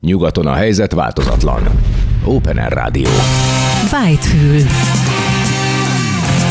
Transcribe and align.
Nyugaton 0.00 0.46
a 0.46 0.54
helyzet 0.54 0.92
változatlan. 0.92 1.62
Open 2.24 2.58
Air 2.58 2.72
Rádió. 2.72 3.08
Whitefül. 3.92 4.62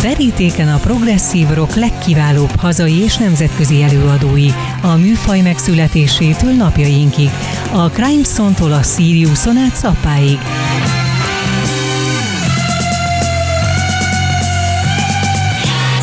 Verítéken 0.02 0.68
a 0.68 0.78
progresszív 0.78 1.48
rock 1.54 1.76
legkiválóbb 1.76 2.56
hazai 2.56 3.04
és 3.04 3.18
nemzetközi 3.18 3.82
előadói, 3.82 4.48
a 4.82 4.96
műfaj 4.96 5.42
megszületésétől 5.42 6.52
napjainkig, 6.52 7.30
a 7.72 7.90
Crimeson-tól 7.90 8.74
a 8.74 8.84
Siriuson 8.84 9.58
át 9.58 9.76
Szappáig. 9.76 10.38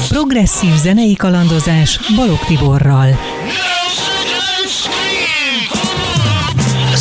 Progresszív 0.09 0.75
zenei 0.75 1.15
kalandozás 1.15 2.01
Balog 2.17 2.39
Tiborral. 2.39 3.09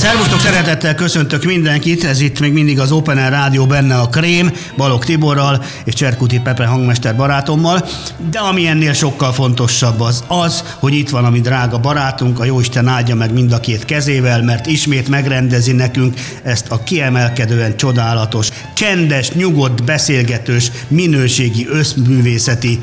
Szervusztok, 0.06 0.40
szeretettel 0.40 0.96
köszöntök 0.96 1.44
mindenkit, 1.44 2.04
ez 2.04 2.20
itt 2.22 2.40
még 2.40 2.54
mindig 2.54 2.80
az 2.80 2.92
Open 2.92 3.18
Air 3.18 3.30
Rádió 3.30 3.66
benne 3.66 3.96
a 3.96 4.10
Krém, 4.10 4.52
Balog 4.78 5.06
Tiborral 5.06 5.64
és 5.84 5.94
Cserkuti 5.94 6.40
Pepe 6.40 6.66
hangmester 6.66 7.16
barátommal, 7.16 7.88
de 8.32 8.40
ami 8.40 8.68
ennél 8.68 8.94
sokkal 8.94 9.34
fontosabb 9.34 10.02
az 10.02 10.24
az, 10.28 10.64
hogy 10.80 10.94
itt 10.94 11.10
van 11.10 11.26
a 11.26 11.30
mi 11.30 11.40
drága 11.40 11.80
barátunk, 11.80 12.40
a 12.40 12.46
Jóisten 12.46 12.88
áldja 12.88 13.16
meg 13.16 13.34
mind 13.34 13.52
a 13.52 13.60
két 13.60 13.86
kezével, 13.86 14.44
mert 14.44 14.66
ismét 14.66 15.10
megrendezi 15.10 15.72
nekünk 15.72 16.20
ezt 16.44 16.70
a 16.70 16.84
kiemelkedően 16.84 17.78
csodálatos, 17.78 18.50
csendes, 18.74 19.32
nyugodt, 19.32 19.84
beszélgetős, 19.84 20.72
minőségi 20.88 21.68
összművészeti 21.70 22.80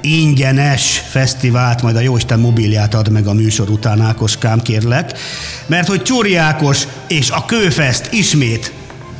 ingyenes 0.00 1.02
fesztivált, 1.08 1.82
majd 1.82 1.96
a 1.96 2.00
Jóisten 2.00 2.40
mobilját 2.40 2.94
ad 2.94 3.10
meg 3.10 3.26
a 3.26 3.32
műsor 3.32 3.70
után, 3.70 4.00
Ákoskám, 4.00 4.62
kérlek. 4.62 5.18
Mert 5.66 5.88
hogy 5.88 6.02
Csúri 6.02 6.36
Ákos 6.36 6.86
és 7.08 7.30
a 7.30 7.44
Kőfest 7.44 8.12
ismét 8.12 8.72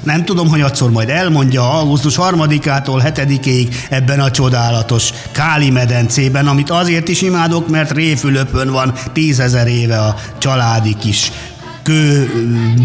nem 0.03 0.25
tudom, 0.25 0.49
hogy 0.49 0.61
attszor 0.61 0.91
majd 0.91 1.09
elmondja 1.09 1.73
augusztus 1.73 2.15
3-ától 2.17 3.13
7-ig 3.15 3.75
ebben 3.91 4.21
a 4.21 4.31
csodálatos 4.31 5.11
Káli 5.33 5.71
medencében, 5.71 6.47
amit 6.47 6.71
azért 6.71 7.09
is 7.09 7.23
imádok, 7.23 7.69
mert 7.69 7.91
Réfülöpön 7.91 8.71
van 8.71 8.95
tízezer 9.13 9.67
éve 9.67 9.99
a 9.99 10.17
családi 10.39 10.97
kis 11.01 11.33
kő 11.83 12.31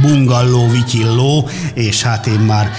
bungalló, 0.02 0.70
vityilló, 0.70 1.50
és 1.74 2.02
hát 2.02 2.28
én 2.28 2.40
már 2.40 2.72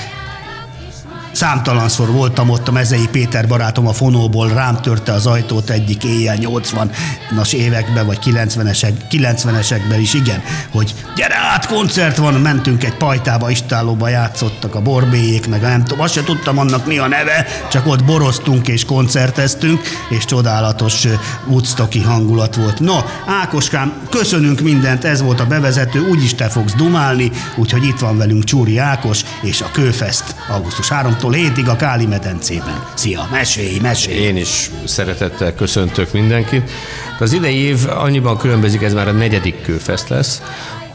Számtalanszor 1.34 2.10
voltam 2.10 2.50
ott, 2.50 2.68
a 2.68 2.72
Mezei 2.72 3.08
Péter 3.10 3.48
barátom 3.48 3.86
a 3.86 3.92
fonóból 3.92 4.48
rám 4.48 4.80
törte 4.80 5.12
az 5.12 5.26
ajtót 5.26 5.70
egyik 5.70 6.04
éjjel 6.04 6.36
80-as 6.40 7.52
években, 7.52 8.06
vagy 8.06 8.18
90-esek, 8.24 8.92
90-esekben 9.10 9.96
is, 9.98 10.14
igen, 10.14 10.42
hogy 10.72 10.94
gyere 11.16 11.36
át, 11.36 11.66
koncert 11.66 12.16
van, 12.16 12.34
mentünk 12.34 12.84
egy 12.84 12.96
pajtába, 12.96 13.50
istálóba 13.50 14.08
játszottak 14.08 14.74
a 14.74 14.80
borbélyék, 14.80 15.48
meg 15.48 15.60
nem 15.60 15.84
tudom, 15.84 16.00
azt 16.00 16.14
se 16.14 16.22
tudtam 16.22 16.58
annak 16.58 16.86
mi 16.86 16.98
a 16.98 17.08
neve, 17.08 17.46
csak 17.70 17.86
ott 17.86 18.04
boroztunk 18.04 18.68
és 18.68 18.84
koncerteztünk, 18.84 19.80
és 20.08 20.24
csodálatos 20.24 21.06
Woodstocki 21.46 22.00
hangulat 22.00 22.54
volt. 22.54 22.80
No, 22.80 22.96
Ákoskám, 23.26 23.92
köszönünk 24.10 24.60
mindent, 24.60 25.04
ez 25.04 25.22
volt 25.22 25.40
a 25.40 25.46
bevezető, 25.46 26.08
úgyis 26.08 26.34
te 26.34 26.48
fogsz 26.48 26.74
dumálni, 26.74 27.30
úgyhogy 27.56 27.84
itt 27.84 27.98
van 27.98 28.18
velünk 28.18 28.44
Csúri 28.44 28.78
Ákos 28.78 29.20
és 29.42 29.60
a 29.60 29.70
Kőfest 29.72 30.34
augusztus 30.48 30.88
3 30.88 31.16
6-tól 31.24 31.52
7 31.56 31.68
a 31.68 31.76
Káli 31.76 32.06
medencében. 32.06 32.84
Szia, 32.94 33.28
mesélj, 33.30 33.78
mesélj! 33.82 34.18
Én 34.18 34.36
is 34.36 34.70
szeretettel 34.84 35.54
köszöntök 35.54 36.12
mindenkit. 36.12 36.70
Az 37.18 37.32
idei 37.32 37.56
év 37.56 37.78
annyiban 37.88 38.38
különbözik, 38.38 38.82
ez 38.82 38.94
már 38.94 39.08
a 39.08 39.12
negyedik 39.12 39.62
kőfest 39.62 40.08
lesz, 40.08 40.42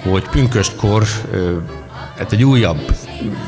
hogy 0.04 0.30
pünköstkor 0.30 1.04
hát 2.20 2.32
egy 2.32 2.44
újabb 2.44 2.96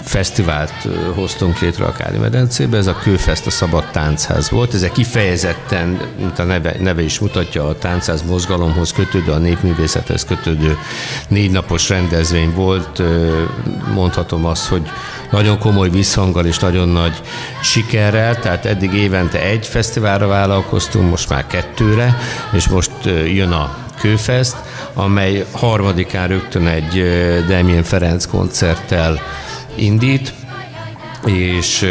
fesztivált 0.04 0.88
hoztunk 1.16 1.60
létre 1.60 1.86
a 1.86 1.92
Káli 1.92 2.18
medencébe, 2.18 2.78
ez 2.78 2.88
a 2.88 2.96
Kőfest 2.96 3.46
a 3.46 3.50
Szabad 3.50 3.84
Táncház 3.92 4.50
volt. 4.50 4.74
Ez 4.74 4.88
kifejezetten, 4.94 6.00
mint 6.20 6.40
a 6.40 6.44
neve, 6.44 6.76
neve 6.80 7.02
is 7.02 7.20
mutatja, 7.20 7.68
a 7.68 7.78
táncház 7.78 8.22
mozgalomhoz 8.22 8.92
kötődő, 8.92 9.32
a 9.32 9.38
népművészethez 9.38 10.26
kötődő 10.26 10.78
négy 11.28 11.52
napos 11.52 11.90
rendezvény 11.90 12.54
volt. 12.54 13.02
Mondhatom 13.94 14.46
azt, 14.46 14.68
hogy 14.68 14.90
nagyon 15.32 15.60
komoly 15.60 15.90
visszhanggal 15.90 16.46
és 16.46 16.60
nagyon 16.60 16.90
nagy 16.90 17.22
sikerrel, 17.64 18.40
tehát 18.40 18.66
eddig 18.66 18.94
évente 18.94 19.42
egy 19.42 19.66
fesztiválra 19.66 20.28
vállalkoztunk, 20.28 21.10
most 21.10 21.30
már 21.30 21.48
kettőre, 21.48 22.18
és 22.52 22.68
most 22.68 22.92
jön 23.26 23.52
a 23.52 23.90
Kőfest, 24.02 24.56
amely 24.94 25.46
harmadikán 25.52 26.28
rögtön 26.28 26.68
egy 26.68 27.04
Damien 27.48 27.84
Ferenc 27.84 28.26
koncerttel 28.26 29.20
indít, 29.76 30.34
és 31.26 31.88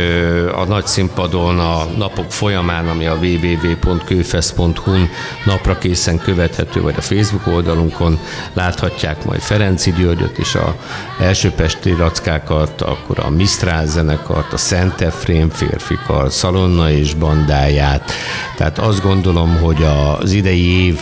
a 0.54 0.64
nagy 0.64 0.86
színpadon 0.86 1.58
a 1.58 1.84
napok 1.96 2.32
folyamán, 2.32 2.88
ami 2.88 3.06
a 3.06 3.18
www.kőfest.hu-n 3.22 5.10
napra 5.44 5.78
készen 5.78 6.18
követhető, 6.18 6.80
vagy 6.82 6.94
a 6.96 7.00
Facebook 7.00 7.46
oldalunkon 7.46 8.18
láthatják 8.52 9.24
majd 9.24 9.40
Ferenci 9.40 9.92
Györgyöt 9.92 10.38
és 10.38 10.54
a 10.54 10.76
elsőpesti 11.20 11.90
rackákat, 11.90 12.82
akkor 12.82 13.18
a 13.18 13.30
Mistrál 13.30 13.86
zenekart, 13.86 14.52
a 14.52 14.56
Szent 14.56 15.00
Efrém 15.00 15.50
férfikar, 15.50 16.32
Szalonna 16.32 16.90
és 16.90 17.14
bandáját. 17.14 18.12
Tehát 18.56 18.78
azt 18.78 19.02
gondolom, 19.02 19.56
hogy 19.56 19.82
az 19.82 20.32
idei 20.32 20.86
év 20.86 20.98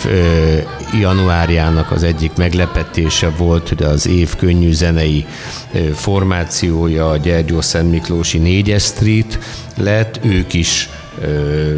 januárjának 0.93 1.91
az 1.91 2.03
egyik 2.03 2.33
meglepetése 2.37 3.31
volt, 3.31 3.69
hogy 3.69 3.83
az 3.83 4.07
év 4.07 4.37
könnyű 4.37 4.73
zenei 4.73 5.27
formációja 5.95 7.11
a 7.11 7.17
Gyergyó 7.17 7.61
Szent 7.61 7.91
Miklós 7.91 8.33
Miklósi 8.33 8.39
4 8.39 8.81
Street 8.81 9.39
lett, 9.77 10.21
ők 10.23 10.53
is 10.53 10.89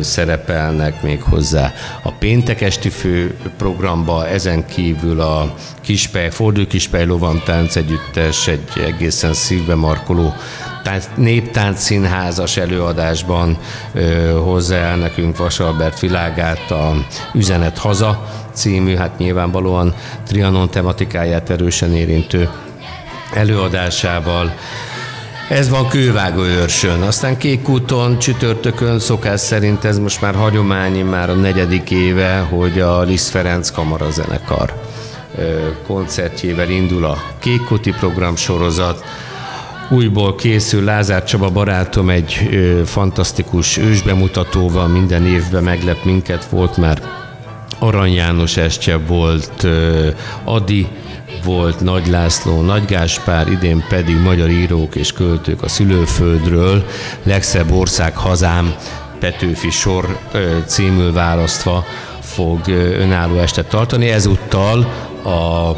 szerepelnek 0.00 1.02
még 1.02 1.22
hozzá 1.22 1.72
a 2.02 2.12
péntek 2.12 2.60
esti 2.60 2.88
fő 2.88 3.34
programba, 3.56 4.28
ezen 4.28 4.66
kívül 4.66 5.20
a 5.20 5.54
Kispej, 5.80 6.30
Fordul 6.30 6.66
Kispej 6.66 7.06
Lovantánc 7.06 7.76
együttes 7.76 8.48
egy 8.48 8.68
egészen 8.86 9.34
szívbe 9.34 9.74
markoló 9.74 10.34
tánc, 10.82 11.08
néptánc 11.14 11.82
színházas 11.82 12.56
előadásban 12.56 13.58
ö, 13.92 14.30
hozzá 14.44 14.94
nekünk 14.94 15.36
Vasalbert 15.36 16.00
világát 16.00 16.70
a 16.70 16.94
Üzenet 17.34 17.78
Haza 17.78 18.28
című, 18.52 18.94
hát 18.94 19.18
nyilvánvalóan 19.18 19.94
Trianon 20.26 20.70
tematikáját 20.70 21.50
erősen 21.50 21.94
érintő 21.94 22.48
előadásával. 23.34 24.54
Ez 25.48 25.68
van 25.68 25.88
kővágó 25.88 26.42
őrsön. 26.42 27.02
Aztán 27.02 27.36
Kékúton, 27.36 28.18
csütörtökön 28.18 28.98
szokás 28.98 29.40
szerint 29.40 29.84
ez 29.84 29.98
most 29.98 30.20
már 30.20 30.34
hagyományi, 30.34 31.02
már 31.02 31.30
a 31.30 31.34
negyedik 31.34 31.90
éve, 31.90 32.38
hogy 32.38 32.80
a 32.80 33.02
Liszt 33.02 33.30
Ferenc 33.30 33.70
kamarazenekar 33.70 34.74
koncertjével 35.86 36.70
indul 36.70 37.04
a 37.04 37.22
Kékúti 37.38 37.90
program 37.90 38.36
sorozat. 38.36 39.04
Újból 39.92 40.34
készül 40.34 40.84
Lázár 40.84 41.24
Csaba 41.24 41.50
barátom 41.50 42.10
egy 42.10 42.48
ö, 42.50 42.82
fantasztikus 42.84 43.76
ősbemutatóval, 43.76 44.86
minden 44.86 45.26
évben 45.26 45.62
meglep 45.62 46.04
minket, 46.04 46.44
volt 46.44 46.76
már 46.76 47.02
Arany 47.78 48.12
János 48.12 48.56
Estje, 48.56 48.96
volt 48.96 49.62
ö, 49.62 50.08
Adi 50.44 50.88
volt 51.44 51.80
Nagy 51.80 52.06
László, 52.06 52.60
Nagy 52.60 52.84
Gáspár, 52.84 53.48
idén 53.48 53.84
pedig 53.88 54.16
magyar 54.16 54.50
írók 54.50 54.94
és 54.94 55.12
költők 55.12 55.62
a 55.62 55.68
szülőföldről, 55.68 56.84
legszebb 57.22 57.72
ország 57.72 58.16
hazám, 58.16 58.74
Petőfi 59.18 59.70
sor 59.70 60.18
címül 60.66 61.12
választva 61.12 61.84
fog 62.20 62.68
önálló 62.98 63.38
estet 63.38 63.68
tartani. 63.68 64.08
Ezúttal 64.08 64.78
a 65.24 65.72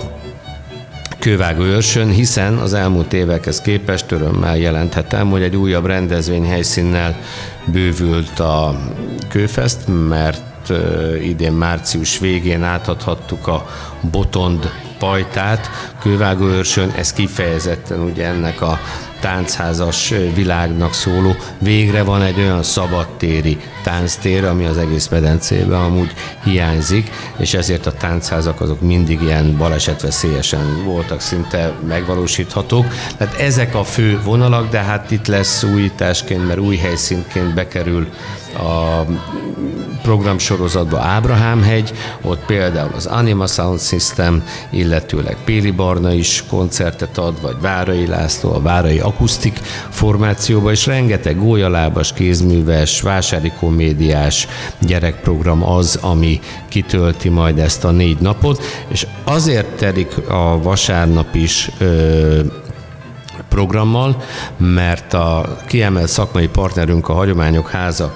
Kővágó 1.23 1.63
őrsön, 1.63 2.11
hiszen 2.11 2.57
az 2.57 2.75
elmúlt 2.75 3.13
évekhez 3.13 3.61
képest 3.61 4.13
örömmel 4.13 4.57
jelenthetem, 4.57 5.31
hogy 5.31 5.43
egy 5.43 5.57
újabb 5.57 5.87
rendezvény 5.87 6.47
helyszínnel 6.47 7.17
bővült 7.65 8.39
a 8.39 8.81
Kőfest, 9.29 9.79
mert 10.09 10.73
idén 11.23 11.53
március 11.53 12.19
végén 12.19 12.63
átadhattuk 12.63 13.47
a 13.47 13.67
Botond 14.11 14.71
pajtát. 14.99 15.71
Kővágóőrsön, 16.01 16.91
ez 16.91 17.13
kifejezetten 17.13 18.01
ugye 18.01 18.27
ennek 18.27 18.61
a 18.61 18.79
táncházas 19.23 20.15
világnak 20.35 20.95
szóló. 20.95 21.37
Végre 21.59 22.03
van 22.03 22.23
egy 22.23 22.39
olyan 22.39 22.63
szabadtéri 22.63 23.59
tánctér, 23.83 24.45
ami 24.45 24.65
az 24.65 24.77
egész 24.77 25.09
medencében 25.09 25.81
amúgy 25.81 26.13
hiányzik, 26.45 27.11
és 27.37 27.55
ezért 27.55 27.87
a 27.87 27.93
táncházak 27.93 28.61
azok 28.61 28.81
mindig 28.81 29.21
ilyen 29.21 29.57
balesetveszélyesen 29.57 30.85
voltak 30.85 31.21
szinte 31.21 31.73
megvalósíthatók. 31.89 32.87
Tehát 33.17 33.35
ezek 33.35 33.75
a 33.75 33.85
fő 33.85 34.21
vonalak, 34.25 34.71
de 34.71 34.79
hát 34.79 35.11
itt 35.11 35.27
lesz 35.27 35.63
újításként, 35.63 36.47
mert 36.47 36.59
új 36.59 36.77
helyszínként 36.77 37.55
bekerül 37.55 38.09
a 38.55 39.05
programsorozatban 40.03 41.01
Ábrahám 41.01 41.63
hegy, 41.63 41.93
ott 42.23 42.45
például 42.47 42.93
az 42.97 43.07
Anima 43.07 43.47
Sound 43.47 43.81
System, 43.81 44.43
illetőleg 44.71 45.37
Péli 45.45 45.71
Barna 45.71 46.13
is 46.13 46.45
koncertet 46.49 47.19
ad, 47.19 47.41
vagy 47.41 47.57
Várai 47.61 48.07
László, 48.07 48.53
a 48.53 48.61
Várai 48.61 48.99
Akusztik 48.99 49.61
formációba, 49.91 50.71
és 50.71 50.87
rengeteg 50.87 51.39
gólyalábas, 51.39 52.13
kézműves, 52.13 53.01
vásári 53.01 53.53
komédiás 53.59 54.49
gyerekprogram 54.79 55.65
az, 55.65 55.99
ami 56.01 56.41
kitölti 56.69 57.29
majd 57.29 57.59
ezt 57.59 57.85
a 57.85 57.91
négy 57.91 58.19
napot, 58.19 58.63
és 58.89 59.07
azért 59.25 59.77
telik 59.77 60.29
a 60.29 60.63
vasárnap 60.63 61.35
is 61.35 61.71
ö, 61.79 62.41
programmal, 63.53 64.23
mert 64.57 65.15
a 65.15 65.57
kiemelt 65.67 66.09
szakmai 66.09 66.49
partnerünk 66.49 67.09
a 67.09 67.13
Hagyományok 67.13 67.71
Háza 67.71 68.15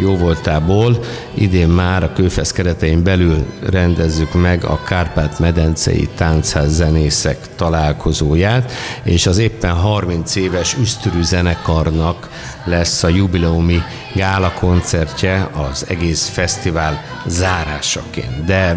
jó 0.00 0.16
voltából 0.16 0.98
idén 1.34 1.68
már 1.68 2.02
a 2.02 2.12
Kőfesz 2.12 2.52
keretein 2.52 3.02
belül 3.02 3.46
rendezzük 3.70 4.32
meg 4.32 4.64
a 4.64 4.82
Kárpát-medencei 4.82 6.08
táncház 6.16 6.74
zenészek 6.74 7.38
találkozóját, 7.56 8.72
és 9.02 9.26
az 9.26 9.38
éppen 9.38 9.74
30 9.74 10.34
éves 10.36 10.76
üsztörű 10.80 11.22
zenekarnak 11.22 12.28
lesz 12.64 13.02
a 13.02 13.08
jubileumi 13.08 13.82
gála 14.14 14.52
koncertje 14.52 15.50
az 15.70 15.84
egész 15.88 16.28
fesztivál 16.28 17.02
zárásaként. 17.26 18.44
De 18.44 18.76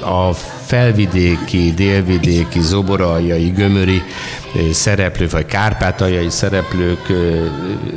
a 0.00 0.32
felvidéki, 0.64 1.72
délvidéki, 1.74 2.60
zoboraljai, 2.60 3.48
gömöri 3.48 4.02
szereplők, 4.72 5.30
vagy 5.30 5.46
kárpátaljai 5.46 6.30
szereplők 6.30 7.12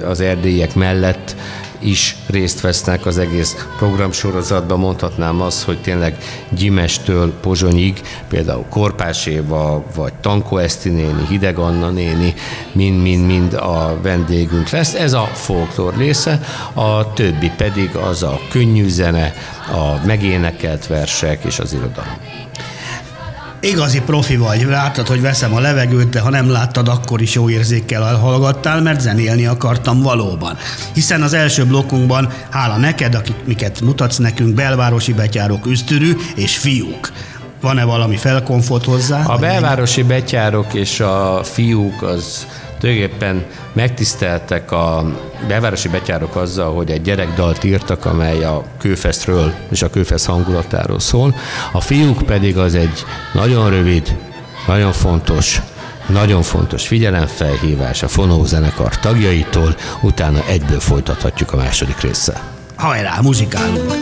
az 0.06 0.19
erdélyek 0.19 0.75
mellett 0.75 1.35
is 1.83 2.15
részt 2.27 2.62
vesznek 2.62 3.06
az 3.06 3.18
egész 3.18 3.68
programsorozatban. 3.77 4.80
Mondhatnám 4.80 5.41
azt, 5.41 5.63
hogy 5.63 5.81
tényleg 5.81 6.18
Gyimestől 6.50 7.33
Pozsonyig, 7.41 8.01
például 8.30 8.65
Korpás 8.69 9.25
Éva, 9.25 9.83
vagy 9.95 10.13
Tankó 10.13 10.57
Eszti 10.57 10.89
néni, 10.89 11.25
Hideg 11.27 11.57
Anna 11.57 11.89
néni, 11.89 12.33
mind-mind-mind 12.71 13.53
a 13.53 13.97
vendégünk 14.01 14.69
lesz. 14.69 14.94
Ez 14.94 15.13
a 15.13 15.30
folklór 15.33 15.97
része, 15.97 16.39
a 16.74 17.13
többi 17.13 17.51
pedig 17.57 17.95
az 17.95 18.24
a 18.24 18.39
könnyű 18.50 18.88
zene, 18.88 19.33
a 19.71 20.06
megénekelt 20.06 20.88
versek 20.88 21.44
és 21.44 21.59
az 21.59 21.74
irodalom 21.74 22.43
igazi 23.63 24.01
profi 24.01 24.36
vagy, 24.36 24.65
láttad, 24.65 25.07
hogy 25.07 25.21
veszem 25.21 25.54
a 25.54 25.60
levegőt, 25.60 26.10
de 26.10 26.19
ha 26.19 26.30
nem 26.30 26.50
láttad, 26.50 26.88
akkor 26.88 27.21
is 27.21 27.33
jó 27.33 27.50
érzékkel 27.50 28.15
hallgattál, 28.15 28.81
mert 28.81 29.00
zenélni 29.00 29.45
akartam 29.45 30.01
valóban. 30.01 30.57
Hiszen 30.94 31.21
az 31.21 31.33
első 31.33 31.65
blokkunkban, 31.65 32.30
hála 32.50 32.77
neked, 32.77 33.15
akik 33.15 33.36
miket 33.45 33.81
mutatsz 33.81 34.18
nekünk, 34.18 34.54
belvárosi 34.54 35.13
betyárok, 35.13 35.65
üsztürű 35.65 36.12
és 36.36 36.57
fiúk. 36.57 37.12
Van-e 37.62 37.83
valami 37.83 38.15
felkonfot 38.15 38.86
hozzá? 38.86 39.24
A 39.25 39.38
belvárosi 39.38 40.04
betyárok 40.04 40.74
és 40.74 41.00
a 41.00 41.42
fiúk 41.44 42.01
az 42.01 42.48
tulajdonképpen 42.83 43.45
megtiszteltek 43.74 44.71
a 44.71 45.06
belvárosi 45.47 45.88
betyárok 45.88 46.35
azzal, 46.35 46.75
hogy 46.75 46.91
egy 46.91 47.01
gyerekdalt 47.01 47.63
írtak, 47.63 48.06
amely 48.06 48.44
a 48.44 48.63
kőfesztről 48.80 49.53
és 49.71 49.81
a 49.81 49.89
kőfesz 49.89 50.25
hangulatáról 50.25 51.00
szól. 51.00 51.35
A 51.71 51.81
fiúk 51.81 52.21
pedig 52.25 52.57
az 52.57 52.75
egy 52.75 53.06
nagyon 53.33 53.69
rövid, 53.69 54.15
nagyon 54.68 54.91
fontos 54.91 55.62
nagyon 56.07 56.41
fontos 56.41 56.88
figyelemfelhívás 56.88 58.03
a 58.03 58.07
Fonó 58.07 58.45
zenekar 58.45 59.00
tagjaitól, 59.00 59.75
utána 60.01 60.45
egyből 60.47 60.80
folytathatjuk 60.80 61.53
a 61.53 61.56
második 61.56 62.00
része. 62.01 62.41
Hajrá, 62.75 63.19
muzsikálunk! 63.21 63.94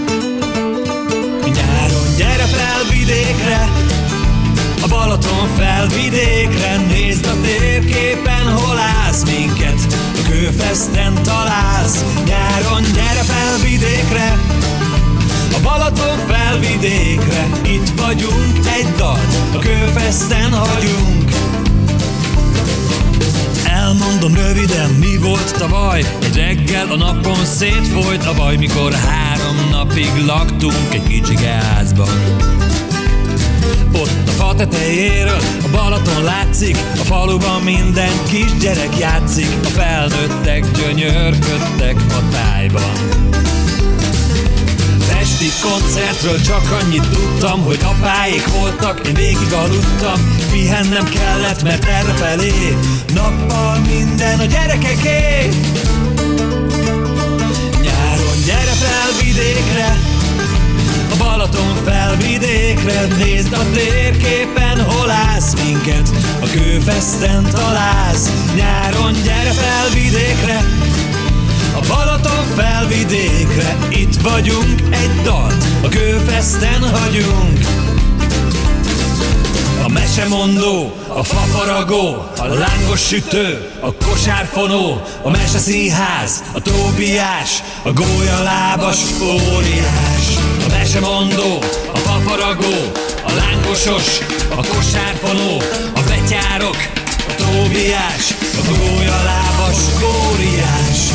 Nyáron 1.54 2.16
gyere 2.18 2.44
fel 2.44 2.84
vidékre, 2.90 3.51
a 4.84 4.88
Balaton 4.88 5.48
felvidékre 5.58 6.78
Nézd 6.88 7.26
a 7.26 7.42
térképen, 7.42 8.52
hol 8.54 8.78
állsz 8.78 9.24
minket. 9.24 9.80
A 10.16 10.30
kőfeszten 10.30 11.24
találsz 11.24 12.04
Nyáron 12.26 12.82
gyere 12.94 13.24
felvidékre. 13.24 14.40
A 15.54 15.60
Balaton 15.62 16.18
felvidékre 16.28 17.48
Itt 17.64 18.00
vagyunk 18.00 18.58
egy 18.78 18.88
dal 18.98 19.20
A 19.54 19.60
kőfeszten 19.60 20.54
hagyunk. 20.54 21.32
Elmondom 23.66 24.36
röviden, 24.36 24.90
mi 24.90 25.18
volt 25.18 25.56
tavaly. 25.58 26.04
Egy 26.22 26.36
reggel 26.36 26.88
a 26.92 26.96
napon 26.96 27.46
szétfolyt 27.46 28.26
a 28.26 28.34
baj 28.34 28.56
Mikor 28.56 28.94
három 28.94 29.70
napig 29.72 30.26
laktunk 30.26 30.94
egy 30.94 31.04
kicsi 31.04 31.36
házban 31.46 32.10
ott 33.92 34.28
a 34.28 34.32
fa 34.32 34.56
tetejéről 34.56 35.42
a 35.64 35.70
Balaton 35.72 36.24
látszik 36.24 36.78
A 37.00 37.04
faluban 37.04 37.62
minden 37.62 38.12
kisgyerek 38.30 38.98
játszik. 38.98 39.48
A 39.64 39.68
felnőttek 39.68 40.72
gyönyörködtek 40.72 41.96
a 42.10 42.30
tájban. 42.32 42.94
Esti 45.22 45.50
koncertről 45.62 46.42
csak 46.42 46.82
annyit 46.82 47.10
tudtam, 47.10 47.64
hogy 47.64 47.80
apáik 47.84 48.48
voltak, 48.48 49.08
én 49.08 49.14
végig 49.14 49.54
aludtam, 49.54 50.38
pihennem 50.52 51.10
kellett, 51.10 51.64
mert 51.64 51.86
erre 51.86 52.14
felé 52.14 52.78
nappal 53.14 53.80
minden 53.80 54.40
a 54.40 54.46
gyerekeké. 54.46 55.50
Nyáron 57.82 58.38
gyere 58.46 58.76
fel 58.82 59.10
vidékre, 59.24 59.98
Balaton 61.32 61.76
felvidékre 61.86 63.08
Nézd 63.18 63.54
a 63.54 63.66
térképen, 63.74 64.84
hol 64.84 65.10
állsz 65.10 65.54
minket. 65.64 66.10
A 66.42 66.46
kőfeszten 66.46 67.44
találsz 67.52 68.30
Nyáron 68.56 69.14
gyere 69.24 69.52
felvidékre. 69.52 70.66
A 71.76 71.80
Balaton 71.88 72.46
felvidékre 72.56 73.78
Itt 73.90 74.22
vagyunk, 74.22 74.82
egy 74.90 75.22
dalt 75.24 75.64
A 75.84 75.88
kőfeszten 75.88 76.90
hagyunk. 76.90 77.60
A 79.84 79.90
mesemondó, 79.90 80.96
a 81.08 81.24
fafaragó, 81.24 82.26
a 82.38 82.46
lángos 82.46 83.02
sütő, 83.08 83.70
a 83.80 83.94
kosárfonó, 83.94 85.02
a 85.22 85.30
meseszínház, 85.30 86.44
a 86.54 86.62
tóbiás, 86.62 87.64
a 87.84 87.92
gólyalábas 87.94 89.00
óriás. 89.22 90.41
A 90.92 90.94
mesemondó, 90.94 91.60
a 91.94 91.98
fafaragó, 91.98 92.92
a 93.24 93.32
lángosos, 93.32 94.20
a 94.50 94.56
kosárfonó, 94.56 95.58
a 95.96 96.02
betyárok, 96.02 96.76
a 97.28 97.36
tóbiás, 97.36 98.36
a 98.58 98.62
gólyalábas 98.68 99.78
óriás. 100.04 101.10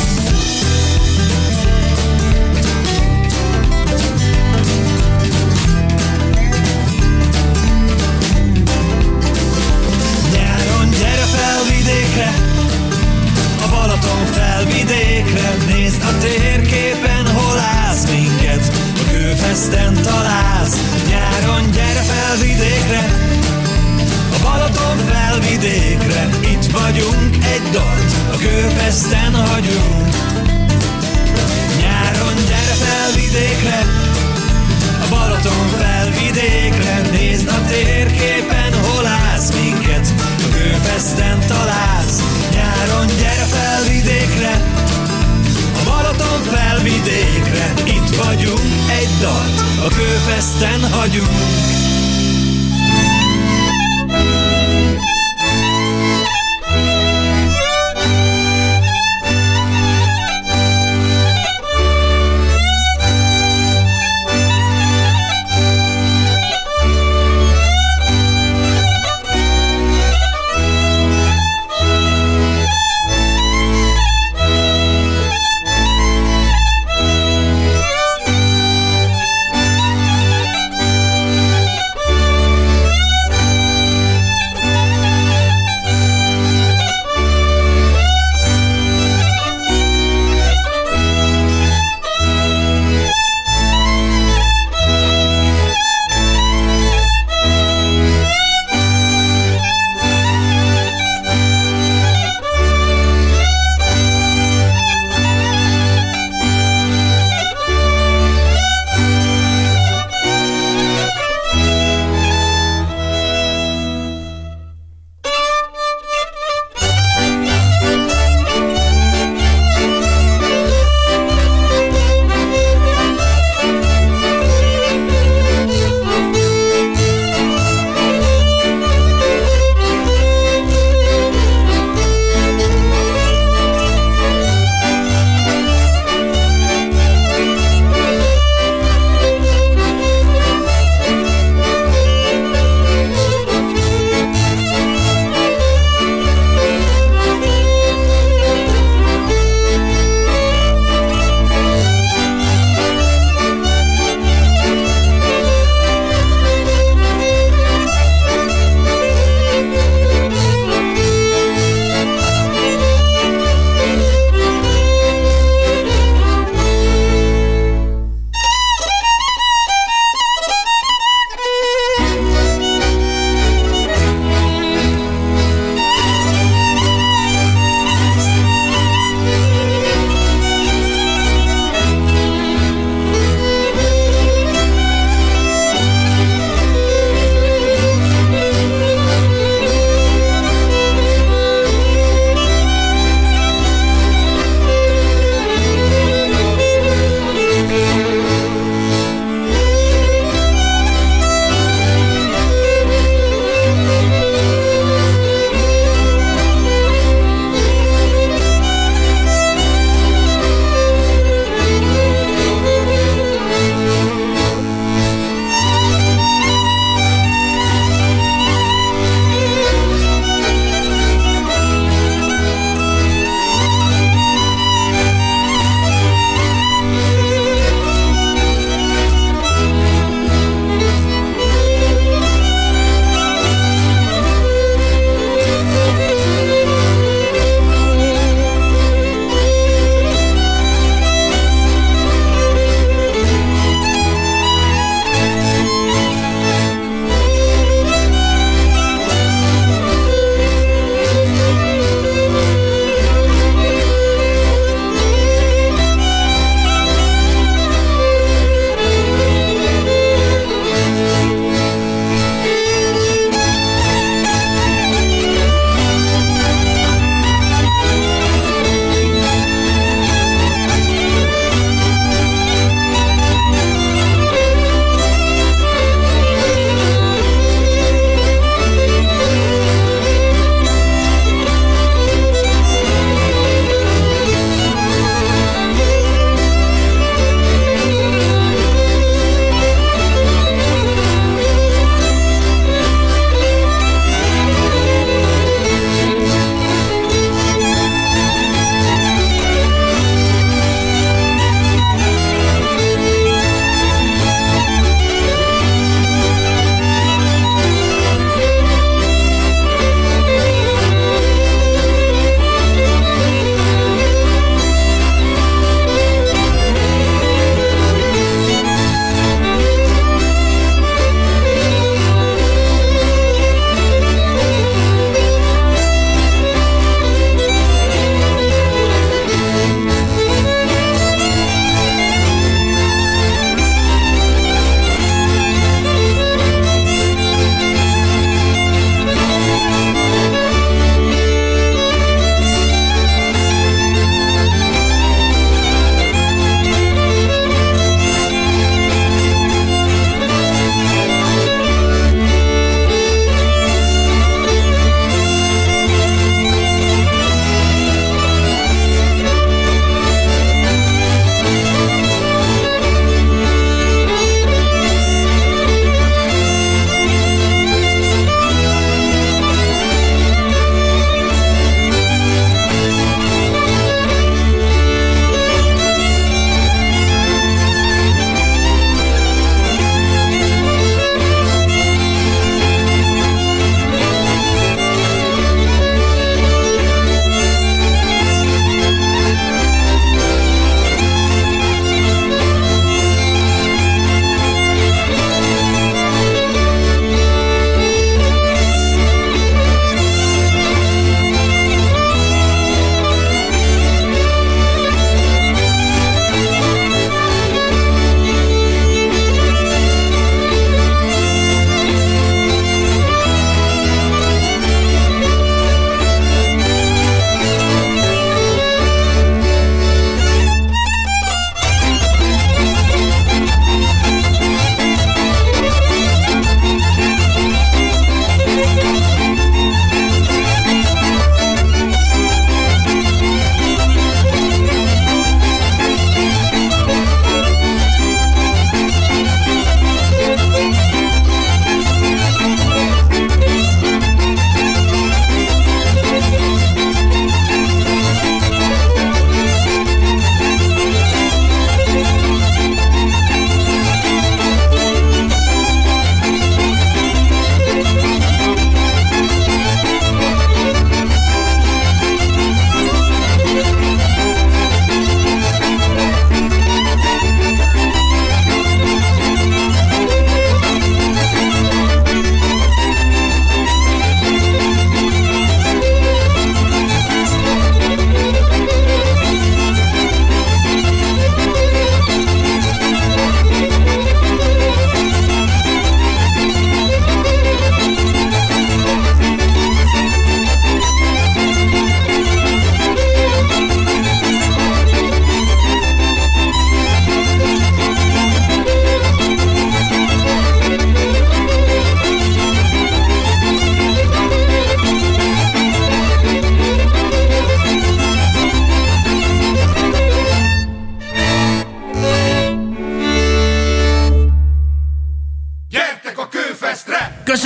felvidékre 11.37 12.33
A 13.63 13.67
Balaton 13.69 14.25
felvidékre 14.33 15.57
Nézd 15.67 16.01
a 16.03 16.17
térképen, 16.17 16.46
Kőfeszten 19.47 19.93
találsz. 19.93 20.77
Nyáron 21.09 21.71
gyere 21.71 22.01
felvidékre 22.01 23.03
A 24.33 24.37
Balaton 24.43 24.97
felvidékre 24.97 26.29
Itt 26.41 26.71
vagyunk, 26.71 27.35
egy 27.35 27.69
dalt. 27.71 28.11
A 28.33 28.37
kőfeszten 28.37 29.33
hagyunk. 29.35 30.15
Nyáron 31.79 32.35
gyere 32.47 32.75
felvidékre 32.85 33.79
a 35.03 35.07
Balaton 35.09 35.67
felvidékre 35.79 37.01
Nézd 37.11 37.47
a 37.47 37.65
térképen, 37.67 38.73
hol 38.83 39.05
állsz 39.05 39.51
minket. 39.61 40.13
A 40.19 40.55
kőfeszten 40.57 41.39
találsz. 41.47 42.21
Nyáron 42.51 43.07
gyere 43.19 43.45
felvidékre 43.55 44.51
A 44.51 44.76
Balaton 44.76 44.76
felvidékre. 46.47 47.73
Itt 47.85 48.15
vagyunk, 48.15 48.59
egy 48.99 49.09
dalt 49.21 49.59
A 49.85 49.87
kőfeszten 49.87 50.91
hagyunk 50.91 51.86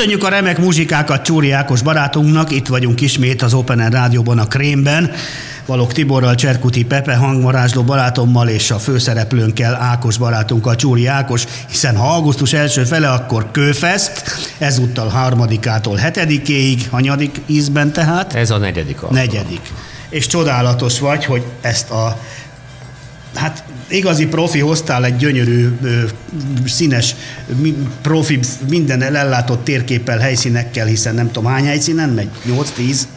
Köszönjük 0.02 0.26
a 0.26 0.30
remek 0.30 0.58
muzsikákat 0.58 1.24
Csúri 1.24 1.52
Ákos 1.52 1.82
barátunknak, 1.82 2.52
itt 2.52 2.68
vagyunk 2.68 3.02
ismét 3.02 3.42
az 3.42 3.54
Open 3.54 3.80
Air 3.80 3.92
Rádióban 3.92 4.40
a 4.40 4.48
Krémben. 4.48 5.12
Valok 5.66 5.94
Tiborral, 5.94 6.36
Cserkuti 6.36 6.86
Pepe 6.86 7.16
hangmarázsló 7.16 7.84
barátommal 7.84 8.48
és 8.48 8.72
a 8.72 8.80
főszereplőnkkel 8.80 9.76
Ákos 9.76 10.18
barátunkkal, 10.18 10.76
Csúri 10.76 11.06
Ákos, 11.06 11.46
hiszen 11.70 11.96
ha 11.96 12.14
augusztus 12.14 12.54
első 12.54 12.84
fele, 12.84 13.10
akkor 13.12 13.52
Kőfest, 13.52 14.24
ezúttal 14.58 15.08
harmadikától 15.08 15.96
hetedikéig, 15.96 16.88
hanyadik 16.90 17.42
ízben 17.46 17.94
tehát? 17.94 18.34
Ez 18.34 18.52
a 18.52 18.58
negyedik 18.58 19.02
alkalom. 19.02 19.16
Negyedik. 19.16 19.62
És 20.10 20.28
csodálatos 20.28 21.00
vagy, 21.00 21.26
hogy 21.26 21.44
ezt 21.62 21.90
a 21.90 22.20
hát 23.36 23.64
igazi 23.88 24.26
profi 24.26 24.60
hoztál 24.60 25.06
egy 25.06 25.16
gyönyörű, 25.16 25.78
színes, 26.66 27.16
profi, 28.02 28.40
minden 28.70 29.02
ellátott 29.02 29.64
térképpel, 29.64 30.18
helyszínekkel, 30.18 30.86
hiszen 30.86 31.16
nem 31.16 31.32
tudom 31.32 31.52
hány 31.52 31.66
helyszínen 31.66 32.10
megy? 32.10 32.30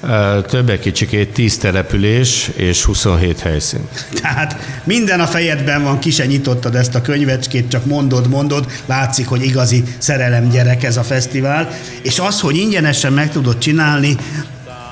8-10? 0.02 0.46
Többek 0.46 0.80
kicsikét 0.80 1.32
10 1.32 1.58
település 1.58 2.50
és 2.56 2.84
27 2.84 3.40
helyszín. 3.40 3.88
Tehát 4.20 4.56
minden 4.84 5.20
a 5.20 5.26
fejedben 5.26 5.82
van, 5.82 5.98
ki 5.98 6.10
se 6.10 6.26
nyitottad 6.26 6.74
ezt 6.74 6.94
a 6.94 7.00
könyvecskét, 7.00 7.68
csak 7.68 7.84
mondod, 7.84 8.28
mondod, 8.28 8.66
látszik, 8.86 9.26
hogy 9.26 9.44
igazi 9.44 9.82
szerelem 9.98 10.48
gyerek 10.48 10.82
ez 10.82 10.96
a 10.96 11.02
fesztivál, 11.02 11.70
és 12.02 12.18
az, 12.18 12.40
hogy 12.40 12.56
ingyenesen 12.56 13.12
meg 13.12 13.30
tudod 13.30 13.58
csinálni, 13.58 14.16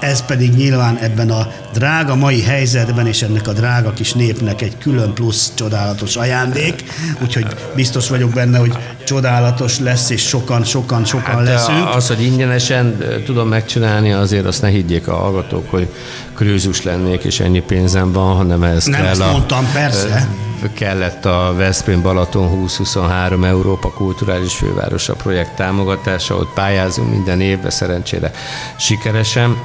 ez 0.03 0.25
pedig 0.25 0.55
nyilván 0.55 0.97
ebben 0.97 1.31
a 1.31 1.47
drága 1.73 2.15
mai 2.15 2.43
helyzetben 2.43 3.07
és 3.07 3.23
ennek 3.23 3.49
a 3.49 3.53
drága 3.53 3.93
kis 3.93 4.13
népnek 4.13 4.63
egy 4.63 4.79
külön 4.79 5.13
plusz 5.13 5.53
csodálatos 5.55 6.17
ajándék, 6.17 6.85
úgyhogy 7.23 7.47
biztos 7.75 8.09
vagyok 8.09 8.31
benne, 8.31 8.59
hogy 8.59 8.77
csodálatos 9.05 9.79
lesz, 9.79 10.11
és 10.11 10.23
sokan, 10.29 10.65
sokan, 10.65 11.05
sokan 11.05 11.35
hát 11.35 11.45
leszünk. 11.45 11.95
Az, 11.95 12.09
hogy 12.09 12.23
ingyenesen 12.23 12.97
tudom 13.25 13.49
megcsinálni, 13.49 14.13
azért 14.13 14.47
azt 14.47 14.63
ne 14.63 14.69
higgyék 14.69 15.09
a 15.09 15.15
hallgatók, 15.15 15.71
hogy 15.71 15.89
krőzus 16.35 16.83
lennék, 16.83 17.25
és 17.25 17.41
ennyi 17.41 17.61
pénzem 17.61 18.13
van, 18.13 18.37
hanem 18.37 18.63
ez 18.63 18.85
Nem, 18.85 19.03
kell 19.03 19.21
a, 19.21 19.31
mondtam, 19.31 19.69
persze. 19.73 20.29
Kellett 20.75 21.25
a 21.25 21.55
Veszprém 21.57 22.03
Balaton 22.03 22.49
2023 22.49 23.45
Európa 23.45 23.91
Kulturális 23.91 24.55
Fővárosa 24.55 25.15
projekt 25.15 25.57
támogatása, 25.57 26.35
ott 26.35 26.53
pályázunk 26.55 27.11
minden 27.11 27.41
évben, 27.41 27.71
szerencsére 27.71 28.31
sikeresen 28.79 29.57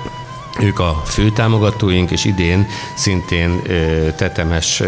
ők 0.60 0.80
a 0.80 1.02
fő 1.06 1.30
támogatóink, 1.30 2.12
és 2.12 2.26
idén 2.26 2.68
szintén 2.96 3.62
tetemes 4.16 4.84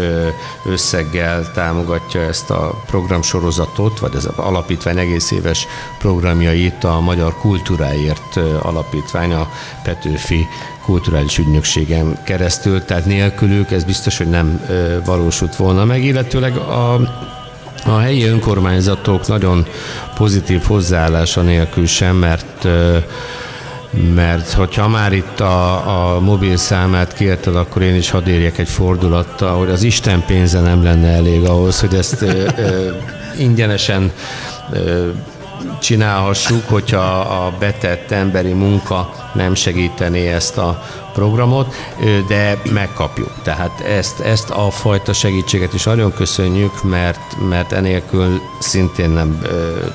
összeggel 0.64 1.52
támogatja 1.52 2.20
ezt 2.20 2.50
a 2.50 2.82
programsorozatot, 2.86 3.98
vagy 3.98 4.14
az 4.14 4.26
alapítvány 4.36 4.98
egész 4.98 5.30
éves 5.30 5.66
programjait 5.98 6.84
a 6.84 7.00
Magyar 7.00 7.34
Kultúráért 7.36 8.36
Alapítvány, 8.62 9.32
a 9.32 9.50
Petőfi 9.82 10.46
kulturális 10.84 11.38
ügynökségen 11.38 12.22
keresztül, 12.24 12.84
tehát 12.84 13.04
nélkülük 13.04 13.70
ez 13.70 13.84
biztos, 13.84 14.18
hogy 14.18 14.28
nem 14.28 14.60
valósult 15.04 15.56
volna 15.56 15.84
meg, 15.84 16.04
illetőleg 16.04 16.56
a 16.56 17.00
a 17.84 17.98
helyi 17.98 18.24
önkormányzatok 18.24 19.26
nagyon 19.26 19.66
pozitív 20.14 20.62
hozzáállása 20.62 21.40
nélkül 21.42 21.86
sem, 21.86 22.16
mert 22.16 22.68
mert 24.14 24.52
hogyha 24.52 24.88
már 24.88 25.12
itt 25.12 25.40
a, 25.40 26.14
a 26.14 26.20
mobil 26.20 26.56
számát 26.56 27.14
kérted, 27.14 27.56
akkor 27.56 27.82
én 27.82 27.94
is 27.94 28.10
hadd 28.10 28.28
érjek 28.28 28.58
egy 28.58 28.68
fordulattal, 28.68 29.58
hogy 29.58 29.70
az 29.70 29.82
Isten 29.82 30.24
pénze 30.26 30.60
nem 30.60 30.82
lenne 30.82 31.08
elég 31.08 31.44
ahhoz, 31.44 31.80
hogy 31.80 31.94
ezt 31.94 32.22
ö, 32.22 32.48
ö, 32.56 32.90
ingyenesen 33.38 34.12
ö, 34.72 35.08
csinálhassuk, 35.80 36.68
hogyha 36.68 37.20
a 37.20 37.52
betett 37.58 38.10
emberi 38.10 38.52
munka 38.52 39.12
nem 39.34 39.54
segítené 39.54 40.28
ezt 40.28 40.58
a 40.58 40.82
programot, 41.12 41.74
de 42.28 42.58
megkapjuk. 42.72 43.32
Tehát 43.42 43.80
ezt, 43.80 44.20
ezt 44.20 44.50
a 44.50 44.70
fajta 44.70 45.12
segítséget 45.12 45.74
is 45.74 45.84
nagyon 45.84 46.14
köszönjük, 46.14 46.82
mert, 46.82 47.36
mert 47.48 47.72
enélkül 47.72 48.40
szintén 48.60 49.10
nem 49.10 49.42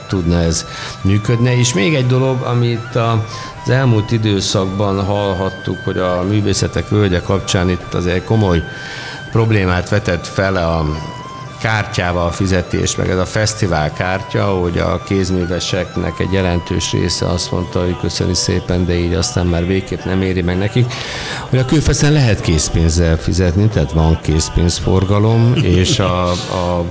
tudna 0.08 0.40
ez 0.40 0.66
működni. 1.02 1.52
És 1.52 1.74
még 1.74 1.96
egy 1.96 2.08
dolog, 2.08 2.42
amit 2.42 2.96
a, 2.96 3.26
az 3.64 3.70
elmúlt 3.70 4.12
időszakban 4.12 5.06
hallhattuk, 5.06 5.78
hogy 5.84 5.98
a 5.98 6.24
művészetek 6.30 6.90
völgye 6.90 7.22
kapcsán 7.22 7.70
itt 7.70 7.94
azért 7.94 8.26
komoly 8.26 8.64
problémát 9.32 9.90
vetett 9.90 10.28
fel 10.28 10.56
a 10.56 10.86
kártyával 11.66 12.32
fizetés, 12.32 12.96
meg 12.96 13.10
ez 13.10 13.18
a 13.18 13.26
fesztivál 13.26 13.94
kártya, 13.94 14.44
hogy 14.44 14.78
a 14.78 15.04
kézműveseknek 15.04 16.20
egy 16.20 16.32
jelentős 16.32 16.92
része 16.92 17.26
azt 17.26 17.52
mondta, 17.52 17.80
hogy 17.80 17.98
köszöni 18.00 18.34
szépen, 18.34 18.86
de 18.86 18.94
így 18.94 19.14
aztán 19.14 19.46
már 19.46 19.66
végképp 19.66 20.04
nem 20.04 20.22
éri 20.22 20.42
meg 20.42 20.58
nekik, 20.58 20.94
hogy 21.50 21.60
a 21.60 21.66
külfeszen 21.66 22.12
lehet 22.12 22.42
készpénzzel 22.42 23.18
fizetni, 23.18 23.68
tehát 23.68 23.92
van 23.92 24.20
készpénzforgalom, 24.22 25.54
és 25.80 26.00
a, 26.00 26.32
a 26.32 26.86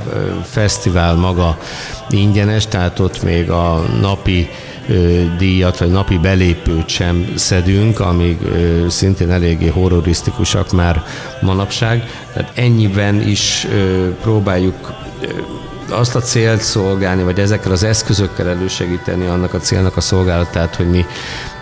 fesztivál 0.45 1.15
maga 1.15 1.59
ingyenes, 2.09 2.67
tehát 2.67 2.99
ott 2.99 3.23
még 3.23 3.51
a 3.51 3.83
napi 4.01 4.49
díjat, 5.39 5.79
vagy 5.79 5.91
napi 5.91 6.19
belépőt 6.19 6.89
sem 6.89 7.33
szedünk, 7.35 8.01
amíg 8.01 8.39
szintén 8.89 9.31
eléggé 9.31 9.69
horrorisztikusak 9.69 10.73
már 10.73 11.03
manapság. 11.41 12.11
Tehát 12.33 12.53
ennyiben 12.55 13.29
is 13.29 13.67
próbáljuk 14.23 14.93
azt 15.89 16.15
a 16.15 16.21
célt 16.21 16.61
szolgálni, 16.63 17.23
vagy 17.23 17.39
ezekkel 17.39 17.73
az 17.73 17.83
eszközökkel 17.83 18.49
elősegíteni 18.49 19.27
annak 19.27 19.55
a 19.55 19.59
célnak 19.59 19.97
a 19.97 20.01
szolgálatát, 20.01 20.77
hogy 20.77 20.91
mi 20.91 21.05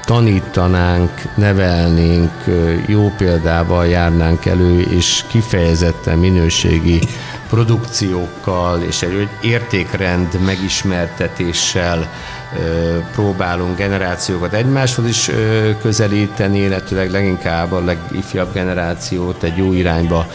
tanítanánk, 0.04 1.11
nevelnénk, 1.37 2.32
jó 2.87 3.12
példával 3.16 3.87
járnánk 3.87 4.46
elő, 4.46 4.80
és 4.80 5.24
kifejezetten 5.28 6.18
minőségi 6.18 7.00
produkciókkal 7.48 8.82
és 8.82 9.02
egy 9.02 9.28
értékrend 9.40 10.40
megismertetéssel 10.44 12.11
próbálunk 13.12 13.77
generációkat 13.77 14.53
egymáshoz 14.53 15.07
is 15.07 15.31
közelíteni, 15.81 16.59
illetőleg 16.59 17.11
leginkább 17.11 17.73
a 17.73 17.85
legifjabb 17.85 18.53
generációt 18.53 19.43
egy 19.43 19.57
jó 19.57 19.73
irányba, 19.73 20.27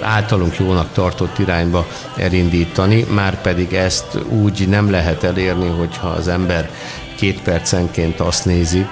általunk 0.00 0.58
jónak 0.58 0.92
tartott 0.92 1.38
irányba 1.38 1.86
elindítani, 2.16 3.06
már 3.10 3.40
pedig 3.40 3.72
ezt 3.72 4.18
úgy 4.28 4.68
nem 4.68 4.90
lehet 4.90 5.24
elérni, 5.24 5.68
hogyha 5.68 6.08
az 6.08 6.28
ember 6.28 6.70
két 7.16 7.42
percenként 7.42 8.20
azt 8.20 8.44
nézi, 8.44 8.86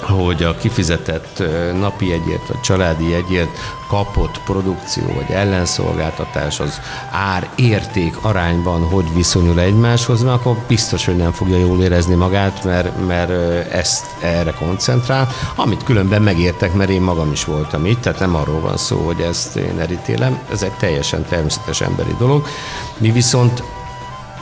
hogy 0.00 0.42
a 0.42 0.56
kifizetett 0.56 1.42
napi 1.78 2.12
egyért 2.12 2.46
vagy 2.46 2.60
családi 2.60 3.14
egyért 3.14 3.58
kapott 3.88 4.40
produkció 4.44 5.04
vagy 5.14 5.30
ellenszolgáltatás 5.30 6.60
az 6.60 6.80
ár 7.10 7.48
érték 7.54 8.16
arányban 8.24 8.82
hogy 8.82 9.14
viszonyul 9.14 9.60
egymáshoz, 9.60 10.22
mert 10.22 10.34
akkor 10.34 10.56
biztos, 10.66 11.04
hogy 11.04 11.16
nem 11.16 11.32
fogja 11.32 11.58
jól 11.58 11.82
érezni 11.82 12.14
magát, 12.14 12.64
mert, 12.64 13.06
mert 13.06 13.30
ezt 13.72 14.04
erre 14.20 14.50
koncentrál, 14.50 15.28
amit 15.54 15.84
különben 15.84 16.22
megértek, 16.22 16.74
mert 16.74 16.90
én 16.90 17.00
magam 17.02 17.32
is 17.32 17.44
voltam 17.44 17.86
itt, 17.86 18.00
tehát 18.00 18.18
nem 18.18 18.34
arról 18.34 18.60
van 18.60 18.76
szó, 18.76 18.96
hogy 18.96 19.20
ezt 19.20 19.56
én 19.56 19.80
elítélem, 19.80 20.38
ez 20.52 20.62
egy 20.62 20.72
teljesen 20.72 21.24
természetes 21.28 21.80
emberi 21.80 22.14
dolog. 22.18 22.46
Mi 22.98 23.10
viszont 23.10 23.62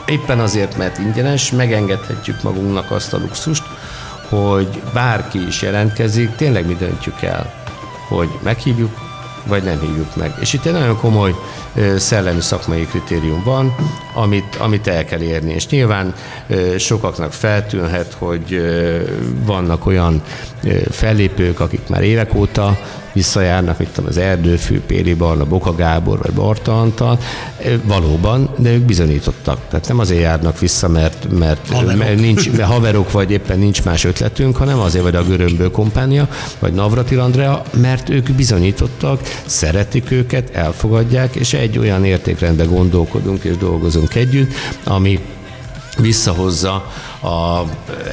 éppen 0.05 0.39
azért, 0.39 0.77
mert 0.77 0.97
ingyenes, 0.97 1.51
megengedhetjük 1.51 2.43
magunknak 2.43 2.91
azt 2.91 3.13
a 3.13 3.17
luxust, 3.17 3.63
hogy 4.29 4.81
bárki 4.93 5.47
is 5.47 5.61
jelentkezik, 5.61 6.35
tényleg 6.35 6.67
mi 6.67 6.75
döntjük 6.75 7.21
el, 7.21 7.53
hogy 8.07 8.29
meghívjuk, 8.43 9.03
vagy 9.47 9.63
nem 9.63 9.79
hívjuk 9.79 10.15
meg. 10.15 10.33
És 10.39 10.53
itt 10.53 10.65
egy 10.65 10.73
nagyon 10.73 10.97
komoly 10.97 11.35
szellemi 11.97 12.41
szakmai 12.41 12.85
kritérium 12.85 13.43
van, 13.43 13.75
amit, 14.13 14.55
amit 14.55 14.87
el 14.87 15.05
kell 15.05 15.21
érni. 15.21 15.53
És 15.53 15.67
nyilván 15.67 16.13
sokaknak 16.77 17.33
feltűnhet, 17.33 18.15
hogy 18.17 18.61
vannak 19.45 19.85
olyan 19.85 20.21
fellépők, 20.89 21.59
akik 21.59 21.87
már 21.87 22.03
évek 22.03 22.35
óta 22.35 22.77
visszajárnak, 23.15 23.77
mint 23.77 23.97
az 23.97 24.17
Erdőfű, 24.17 24.81
Péli 24.81 25.13
Barna, 25.13 25.45
Boka 25.45 25.75
Gábor 25.75 26.17
vagy 26.17 26.31
Barta 26.31 26.79
Antal, 26.79 27.19
valóban, 27.83 28.49
de 28.57 28.73
ők 28.73 28.81
bizonyítottak. 28.81 29.59
Tehát 29.69 29.87
nem 29.87 29.99
azért 29.99 30.21
járnak 30.21 30.59
vissza, 30.59 30.87
mert, 30.87 31.27
mert, 31.39 31.67
haverok. 31.69 31.99
mert 31.99 32.19
nincs, 32.19 32.51
mert 32.51 32.69
haverok 32.69 33.11
vagy 33.11 33.31
éppen 33.31 33.59
nincs 33.59 33.83
más 33.83 34.03
ötletünk, 34.03 34.55
hanem 34.55 34.79
azért 34.79 35.03
vagy 35.03 35.15
a 35.15 35.23
Görömbő 35.23 35.71
kompánia, 35.71 36.27
vagy 36.59 36.73
Navratil 36.73 37.19
Andrea, 37.19 37.63
mert 37.81 38.09
ők 38.09 38.31
bizonyítottak, 38.31 39.21
szeretik 39.45 40.11
őket, 40.11 40.49
elfogadják, 40.49 41.35
és 41.35 41.53
egy 41.53 41.77
olyan 41.77 42.05
értékrendben 42.05 42.69
gondolkodunk 42.69 43.43
és 43.43 43.57
dolgozunk 43.57 44.15
együtt, 44.15 44.53
ami 44.83 45.19
visszahozza 45.97 46.91
a, 47.21 47.61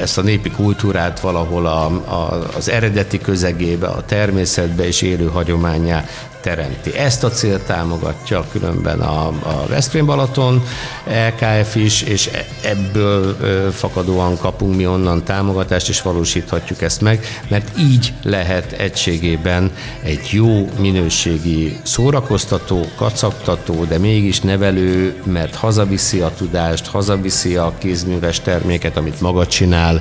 ezt 0.00 0.18
a 0.18 0.22
népi 0.22 0.50
kultúrát 0.50 1.20
valahol 1.20 1.66
a, 1.66 1.84
a, 1.86 2.48
az 2.56 2.68
eredeti 2.68 3.18
közegébe, 3.18 3.86
a 3.86 4.04
természetbe 4.04 4.86
és 4.86 5.02
élő 5.02 5.26
hagyományá 5.26 6.04
teremti. 6.42 6.96
Ezt 6.96 7.24
a 7.24 7.30
célt 7.30 7.62
támogatja 7.62 8.44
különben 8.52 9.00
a, 9.00 9.26
a 9.26 9.66
Veszprém 9.68 10.06
Balaton 10.06 10.62
LKF 11.04 11.74
is, 11.74 12.02
és 12.02 12.26
e, 12.26 12.46
ebből 12.68 13.36
fakadóan 13.72 14.38
kapunk 14.38 14.76
mi 14.76 14.86
onnan 14.86 15.24
támogatást, 15.24 15.88
és 15.88 16.02
valósíthatjuk 16.02 16.82
ezt 16.82 17.00
meg, 17.00 17.26
mert 17.48 17.78
így 17.78 18.12
lehet 18.22 18.72
egységében 18.72 19.70
egy 20.02 20.28
jó 20.30 20.68
minőségi 20.78 21.80
szórakoztató, 21.82 22.86
kacagtató, 22.96 23.84
de 23.84 23.98
mégis 23.98 24.40
nevelő, 24.40 25.22
mert 25.24 25.54
hazaviszi 25.54 26.20
a 26.20 26.32
tudást, 26.36 26.86
hazaviszi 26.86 27.56
a 27.56 27.72
kézműves 27.78 28.40
terméket, 28.40 28.96
amit 28.96 29.20
maga 29.20 29.46
csinál, 29.46 30.00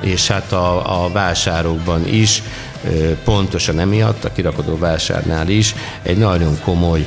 és 0.00 0.28
hát 0.28 0.52
a, 0.52 1.04
a 1.04 1.12
vásárokban 1.12 2.08
is 2.08 2.42
pontosan 3.24 3.78
emiatt 3.78 4.24
a 4.24 4.32
kirakodó 4.32 4.78
vásárnál 4.78 5.48
is 5.48 5.74
egy 6.02 6.18
nagyon 6.18 6.58
komoly 6.64 7.06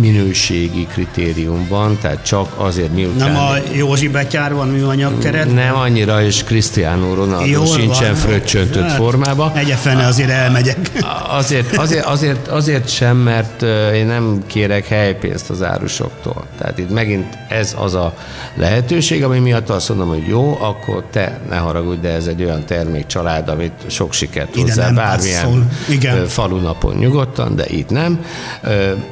minőségi 0.00 0.86
kritérium 0.86 1.66
van, 1.68 1.98
tehát 2.00 2.24
csak 2.26 2.54
azért 2.56 2.94
miután... 2.94 3.32
Nem 3.32 3.42
a 3.42 3.54
Józsi 3.72 4.08
Betyár 4.08 4.54
van 4.54 4.68
műanyag 4.68 5.18
keret? 5.18 5.54
Nem 5.54 5.76
annyira, 5.76 6.22
és 6.22 6.44
Cristiano 6.44 7.14
Ronaldo 7.14 7.50
Jól 7.50 7.66
sincsen 7.66 8.12
van. 8.12 8.14
fröccsöntött 8.14 8.82
hát, 8.82 8.96
formában. 8.96 9.52
Egye 9.56 9.74
fene, 9.74 10.06
azért 10.06 10.30
elmegyek. 10.30 10.90
Azért, 11.28 11.76
azért, 11.76 12.04
azért, 12.04 12.48
azért 12.48 12.88
sem, 12.88 13.16
mert 13.16 13.62
én 13.94 14.06
nem 14.06 14.42
kérek 14.46 14.88
helypénzt 14.88 15.50
az 15.50 15.62
árusoktól. 15.62 16.44
Tehát 16.58 16.78
itt 16.78 16.90
megint 16.90 17.38
ez 17.48 17.74
az 17.78 17.94
a 17.94 18.14
lehetőség, 18.54 19.24
ami 19.24 19.38
miatt 19.38 19.70
azt 19.70 19.88
mondom, 19.88 20.08
hogy 20.08 20.26
jó, 20.26 20.58
akkor 20.60 21.04
te 21.10 21.40
ne 21.48 21.56
haragudj, 21.56 22.00
de 22.00 22.08
ez 22.08 22.26
egy 22.26 22.42
olyan 22.42 22.64
termékcsalád, 22.64 23.48
amit 23.48 23.72
sok 23.86 24.12
sikert 24.12 24.54
hozzá, 24.54 24.90
bármilyen 24.90 25.70
Igen. 25.88 26.26
falunapon 26.26 26.94
nyugodtan, 26.94 27.56
de 27.56 27.64
itt 27.66 27.90
nem 27.90 28.24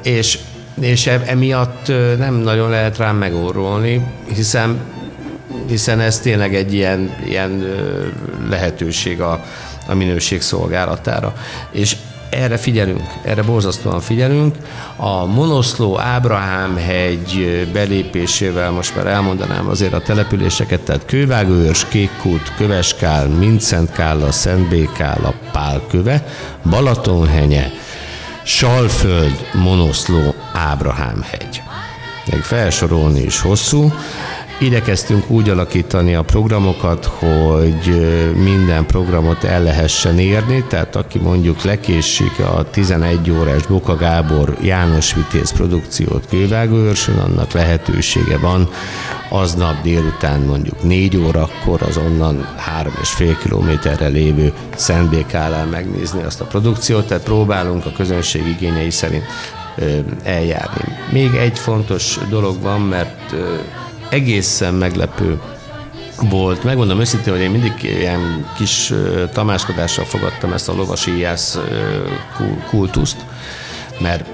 és, 0.02 0.38
és 0.80 1.06
e, 1.06 1.22
emiatt 1.26 1.92
nem 2.18 2.34
nagyon 2.34 2.70
lehet 2.70 2.96
rám 2.96 3.16
megórolni, 3.16 4.06
hiszen, 4.34 4.80
hiszen 5.68 6.00
ez 6.00 6.20
tényleg 6.20 6.54
egy 6.54 6.74
ilyen, 6.74 7.16
ilyen 7.26 7.66
lehetőség 8.48 9.20
a, 9.20 9.44
a 9.86 9.94
minőség 9.94 10.40
szolgálatára. 10.40 11.34
És 11.70 11.96
erre 12.32 12.56
figyelünk, 12.56 13.02
erre 13.22 13.42
borzasztóan 13.42 14.00
figyelünk. 14.00 14.56
A 14.96 15.24
Monoszló 15.24 15.98
Ábrahám 15.98 16.76
hegy 16.76 17.68
belépésével 17.72 18.70
most 18.70 18.96
már 18.96 19.06
elmondanám 19.06 19.68
azért 19.68 19.92
a 19.92 20.00
településeket, 20.00 20.80
tehát 20.80 21.04
Kővágőrs, 21.06 21.86
Kékkút, 21.88 22.54
Köveskál, 22.56 23.28
Mincentkál, 23.28 24.30
Szentbékál, 24.30 25.34
Pálköve, 25.52 26.26
Balatonhenye, 26.70 27.70
Salföld, 28.44 29.48
Monoszló, 29.52 30.34
Ábrahám 30.52 31.22
hegy. 31.22 31.62
Még 32.30 32.40
felsorolni 32.40 33.20
is 33.20 33.40
hosszú. 33.40 33.92
Idekeztünk 34.60 35.30
úgy 35.30 35.48
alakítani 35.48 36.14
a 36.14 36.22
programokat, 36.22 37.04
hogy 37.04 38.10
minden 38.36 38.86
programot 38.86 39.44
el 39.44 39.62
lehessen 39.62 40.18
érni, 40.18 40.64
tehát 40.68 40.96
aki 40.96 41.18
mondjuk 41.18 41.62
lekésik 41.62 42.38
a 42.38 42.70
11 42.70 43.30
órás 43.30 43.66
Boka 43.66 43.96
Gábor 43.96 44.56
János 44.62 45.14
Vitéz 45.14 45.52
produkciót 45.52 46.26
Kővágóőrsön, 46.28 47.18
annak 47.18 47.52
lehetősége 47.52 48.38
van 48.38 48.68
aznap 49.30 49.82
délután 49.82 50.40
mondjuk 50.40 50.82
4 50.82 51.16
órakor 51.16 51.82
az 51.82 51.96
onnan 51.96 52.54
3,5 52.82 53.36
kilométerre 53.42 54.06
lévő 54.06 54.52
Szentbékálán 54.74 55.68
megnézni 55.68 56.22
azt 56.22 56.40
a 56.40 56.44
produkciót, 56.44 57.06
tehát 57.06 57.22
próbálunk 57.22 57.86
a 57.86 57.92
közönség 57.92 58.46
igényei 58.46 58.90
szerint 58.90 59.24
eljárni. 60.22 60.84
Még 61.10 61.34
egy 61.34 61.58
fontos 61.58 62.18
dolog 62.28 62.60
van, 62.60 62.80
mert 62.80 63.34
egészen 64.12 64.74
meglepő 64.74 65.40
volt. 66.20 66.64
Megmondom 66.64 67.00
őszintén, 67.00 67.32
hogy 67.32 67.42
én 67.42 67.50
mindig 67.50 67.72
ilyen 67.82 68.46
kis 68.56 68.92
tamáskodással 69.32 70.04
fogadtam 70.04 70.52
ezt 70.52 70.68
a 70.68 70.74
lovasi 70.74 71.10
íjász 71.10 71.58
kultuszt, 72.68 73.16
mert 74.00 74.24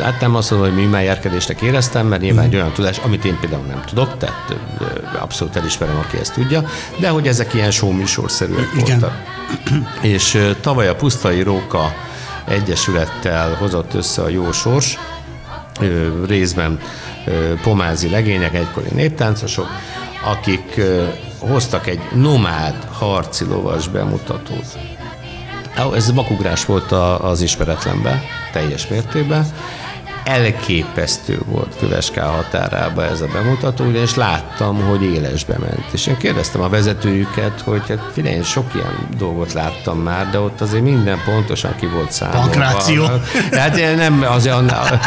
hát 0.00 0.20
nem 0.20 0.34
azt 0.34 0.50
mondom, 0.50 0.68
hogy 0.68 0.78
műmájárkedésnek 0.78 1.60
éreztem, 1.60 2.06
mert 2.06 2.22
nyilván 2.22 2.44
egy 2.44 2.54
olyan 2.54 2.72
tudás, 2.72 2.98
amit 2.98 3.24
én 3.24 3.38
például 3.40 3.64
nem 3.64 3.82
tudok, 3.86 4.18
tehát 4.18 4.54
abszolút 5.20 5.56
elismerem, 5.56 5.96
aki 5.98 6.18
ezt 6.18 6.32
tudja, 6.32 6.64
de 6.98 7.08
hogy 7.08 7.26
ezek 7.26 7.54
ilyen 7.54 7.70
showműsorszerűek 7.70 8.68
Igen. 8.76 8.98
voltak. 8.98 9.22
És 10.00 10.52
tavaly 10.60 10.88
a 10.88 10.94
Pusztai 10.94 11.42
Róka 11.42 11.94
Egyesülettel 12.44 13.54
hozott 13.54 13.94
össze 13.94 14.22
a 14.22 14.28
Jó 14.28 14.52
Sors, 14.52 14.98
részben 16.26 16.80
pomázi 17.62 18.08
legények, 18.08 18.54
egykori 18.54 18.88
néptáncosok, 18.92 19.66
akik 20.24 20.80
hoztak 21.38 21.86
egy 21.86 22.00
nomád 22.14 22.88
harci 22.92 23.44
lovas 23.44 23.88
bemutatót. 23.88 24.78
Ez 25.94 26.10
makugrás 26.10 26.64
volt 26.64 26.92
az 27.20 27.40
ismeretlenbe, 27.40 28.22
teljes 28.52 28.88
mértékben 28.88 29.46
elképesztő 30.24 31.40
volt 31.46 31.76
Köveská 31.78 32.24
határába 32.24 33.04
ez 33.04 33.20
a 33.20 33.26
bemutató, 33.32 33.90
és 33.90 34.14
láttam, 34.14 34.80
hogy 34.80 35.02
élesbe 35.02 35.56
ment. 35.58 35.84
És 35.92 36.06
én 36.06 36.16
kérdeztem 36.16 36.60
a 36.60 36.68
vezetőjüket, 36.68 37.60
hogy 37.60 37.82
hát 37.88 38.10
figyelj, 38.12 38.34
én 38.34 38.42
sok 38.42 38.74
ilyen 38.74 39.08
dolgot 39.18 39.52
láttam 39.52 39.98
már, 39.98 40.30
de 40.30 40.38
ott 40.40 40.60
azért 40.60 40.82
minden 40.82 41.18
pontosan 41.24 41.76
ki 41.76 41.86
volt 41.86 42.12
számolva. 42.12 42.40
Pankráció. 42.40 43.04
Tehát 43.50 43.96
nem, 43.96 44.24
azért 44.28 44.54
annál, 44.54 45.00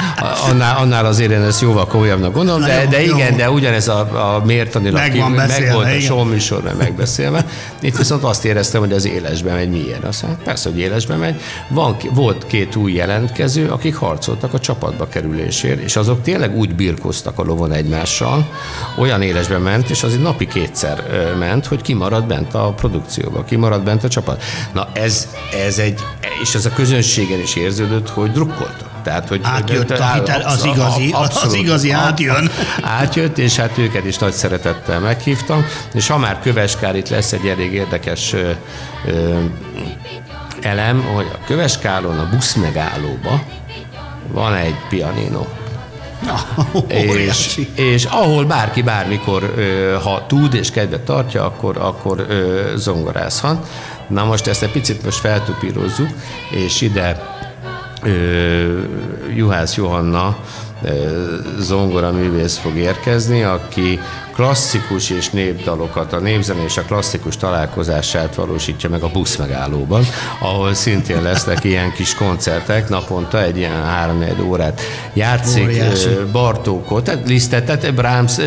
annál, 0.50 0.78
annál 0.78 1.06
azért 1.06 1.32
én 1.32 1.42
ezt 1.42 1.62
jóval 1.62 1.88
komolyabbnak 1.88 2.34
gondolom, 2.34 2.62
de, 2.62 2.86
de 2.90 3.04
igen, 3.04 3.36
de 3.36 3.52
ugyanez 3.52 3.88
a, 3.88 4.00
a 4.36 4.46
mértanilag 4.46 5.00
meg, 5.00 5.48
meg 5.48 5.72
volt 5.74 5.88
a 5.88 6.00
showműsorban 6.00 6.76
megbeszélve. 6.76 7.46
Itt 7.80 7.98
viszont 7.98 8.24
azt 8.24 8.46
éreztem, 8.46 8.82
hogy 8.82 8.94
az 8.94 9.06
élesbe 9.06 9.54
megy 9.54 9.70
milyen. 9.70 10.02
Aztán 10.02 10.38
persze, 10.44 10.70
hogy 10.70 10.80
élesbe 10.80 11.16
megy. 11.16 11.42
Van, 11.68 11.98
volt 12.12 12.48
két 12.48 12.76
új 12.76 12.94
jelentkező, 12.94 13.70
akik 13.70 13.96
harcoltak 13.96 14.54
a 14.54 14.60
csapatba 14.60 15.07
kerülésért, 15.10 15.80
és 15.80 15.96
azok 15.96 16.22
tényleg 16.22 16.56
úgy 16.56 16.76
birkoztak 16.76 17.40
a 17.40 17.44
lovon 17.44 17.72
egymással, 17.72 18.50
olyan 18.98 19.22
élesben 19.22 19.62
ment, 19.62 19.90
és 19.90 20.04
azért 20.04 20.22
napi 20.22 20.48
kétszer 20.48 21.04
ment, 21.40 21.66
hogy 21.66 21.82
kimarad 21.82 22.26
bent 22.26 22.54
a 22.54 22.74
produkcióba, 22.74 23.44
kimarad 23.44 23.84
bent 23.84 24.04
a 24.04 24.08
csapat. 24.08 24.44
Na 24.74 24.88
ez, 24.94 25.28
ez 25.68 25.78
egy, 25.78 26.00
és 26.42 26.56
ez 26.56 26.66
a 26.66 26.70
közönségen 26.70 27.40
is 27.40 27.56
érződött, 27.56 28.10
hogy 28.10 28.32
drukkoltak. 28.32 28.96
Tehát, 29.04 29.28
hogy 29.28 29.40
átjött 29.44 29.90
a 29.90 30.14
hitel, 30.14 30.42
az 30.42 30.66
igazi, 30.66 31.10
abszolút, 31.12 31.46
az 31.46 31.54
igazi 31.54 31.92
átjön. 31.92 32.52
Átjött, 33.00 33.38
és 33.38 33.56
hát 33.56 33.78
őket 33.78 34.06
is 34.06 34.18
nagy 34.18 34.34
szeretettel 34.34 35.00
meghívtam, 35.00 35.66
és 35.94 36.08
ha 36.08 36.18
már 36.18 36.40
Köveskár 36.40 36.96
itt 36.96 37.10
lesz 37.10 37.32
egy 37.32 37.48
elég 37.48 37.74
érdekes 37.74 38.34
ö, 38.34 38.52
ö, 39.08 39.40
elem, 40.62 41.04
hogy 41.04 41.28
a 41.34 41.46
Köveskálon 41.46 42.20
a 42.20 42.30
busz 42.30 42.54
megállóba 42.54 43.42
van 44.32 44.54
egy 44.54 44.76
pianino. 44.90 45.46
Na, 46.26 46.40
és, 46.88 47.62
és 47.76 48.06
ahol 48.06 48.46
bárki 48.46 48.82
bármikor, 48.82 49.54
ha 50.04 50.26
tud 50.28 50.54
és 50.54 50.72
kedvet 50.72 51.02
tartja, 51.02 51.46
akkor, 51.46 51.78
akkor 51.78 52.28
zongorázhat. 52.76 53.68
Na 54.08 54.26
most 54.26 54.48
ezt 54.48 54.64
egy 54.64 54.72
picit 54.72 55.04
most 55.04 55.20
feltupírozzuk, 55.20 56.10
és 56.50 56.82
ide 56.82 57.36
Juhász 59.36 59.76
Johanna 59.76 60.38
zongora 61.60 62.12
művész 62.12 62.58
fog 62.58 62.76
érkezni, 62.76 63.44
aki 63.44 64.00
klasszikus 64.38 65.10
és 65.10 65.30
népdalokat, 65.30 66.14
a 66.14 66.20
népzene 66.20 66.64
és 66.64 66.78
a 66.78 66.82
klasszikus 66.82 67.38
találkozását 67.38 68.36
valósítja 68.36 68.90
meg 68.90 69.04
a 69.04 69.10
busz 69.10 69.36
megállóban, 69.36 70.04
ahol 70.40 70.74
szintén 70.74 71.22
lesznek 71.22 71.64
ilyen 71.64 71.92
kis 71.92 72.16
koncertek, 72.16 72.90
naponta 72.90 73.44
egy 73.44 73.58
ilyen 73.58 73.84
három 73.84 74.24
órát 74.44 74.82
játszik 75.14 75.64
Óriási. 75.64 76.10
Bartókot, 76.32 77.04
tehát 77.04 77.28
Lisztet, 77.28 77.66
tehát 77.66 77.94
Brahms, 77.94 78.38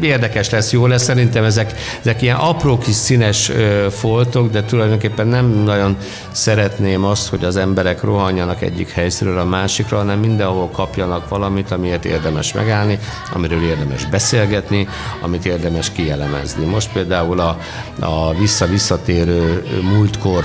érdekes 0.00 0.50
lesz, 0.50 0.72
jó 0.72 0.86
lesz, 0.86 1.02
szerintem 1.02 1.44
ezek, 1.44 1.74
ezek 2.00 2.22
ilyen 2.22 2.36
apró 2.36 2.78
kis 2.78 2.94
színes 2.94 3.52
foltok, 3.90 4.50
de 4.50 4.62
tulajdonképpen 4.62 5.26
nem 5.26 5.46
nagyon 5.46 5.96
szeretném 6.32 7.04
azt, 7.04 7.28
hogy 7.28 7.44
az 7.44 7.56
emberek 7.56 8.02
rohanjanak 8.02 8.62
egyik 8.62 8.90
helyszínről 8.90 9.38
a 9.38 9.44
másikra, 9.44 9.96
hanem 9.96 10.18
mindenhol 10.18 10.70
kapjanak 10.70 11.28
valamit, 11.28 11.70
amiért 11.70 12.04
érdemes 12.04 12.52
megállni, 12.52 12.98
amiről 13.32 13.62
érdemes 13.62 14.04
beszélgetni, 14.04 14.88
amit 15.20 15.37
amit 15.38 15.52
érdemes 15.52 15.92
kielemezni. 15.92 16.64
Most 16.64 16.92
például 16.92 17.40
a, 17.40 17.58
a 18.00 18.34
vissza-visszatérő 18.34 19.64
múltkor 19.82 20.44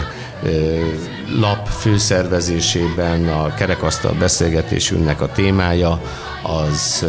lap 1.39 1.67
főszervezésében 1.67 3.27
a 3.27 3.53
kerekasztal 3.53 4.13
beszélgetésünknek 4.13 5.21
a 5.21 5.31
témája 5.31 6.01
az 6.43 7.05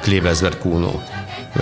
Klebezber 0.00 0.58
Kuno 0.58 0.92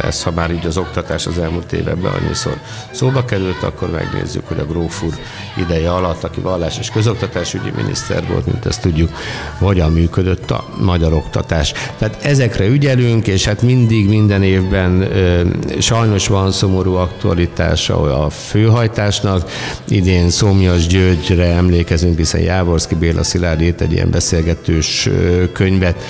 lesz, 0.03 0.23
ha 0.23 0.31
már 0.31 0.51
így 0.51 0.67
az 0.67 0.77
oktatás 0.77 1.27
az 1.27 1.39
elmúlt 1.39 1.73
években 1.73 2.13
annyiszor 2.13 2.61
szóba 2.91 3.25
került, 3.25 3.63
akkor 3.63 3.91
megnézzük, 3.91 4.49
hogy 4.49 4.59
a 4.59 4.67
Gróf 4.67 5.03
úr 5.03 5.15
ideje 5.59 5.93
alatt, 5.93 6.25
aki 6.25 6.41
vallás 6.41 6.79
és 6.79 6.91
közoktatásügyi 6.91 7.71
miniszter 7.77 8.27
volt, 8.27 8.47
mint 8.47 8.67
ezt 8.67 8.81
tudjuk, 8.81 9.11
hogyan 9.59 9.93
működött 9.93 10.51
a 10.51 10.65
magyar 10.81 11.13
oktatás. 11.13 11.73
Tehát 11.99 12.25
ezekre 12.25 12.67
ügyelünk, 12.67 13.27
és 13.27 13.45
hát 13.45 13.63
mindig, 13.63 14.09
minden 14.09 14.43
évben 14.43 15.01
ö, 15.01 15.43
sajnos 15.81 16.27
van 16.27 16.53
szomorú 16.53 16.95
aktualitása 16.95 18.25
a 18.25 18.31
főhajtásnak. 18.31 19.51
Idén 19.89 20.31
Szomjas 20.31 20.87
Györgyre 20.87 21.45
emlékezünk, 21.45 22.17
hiszen 22.17 22.41
Jávorszki 22.41 22.95
Béla 22.95 23.23
Szilárd 23.23 23.61
írt 23.61 23.81
egy 23.81 23.93
ilyen 23.93 24.11
beszélgetős 24.11 25.09
könyvet, 25.53 26.03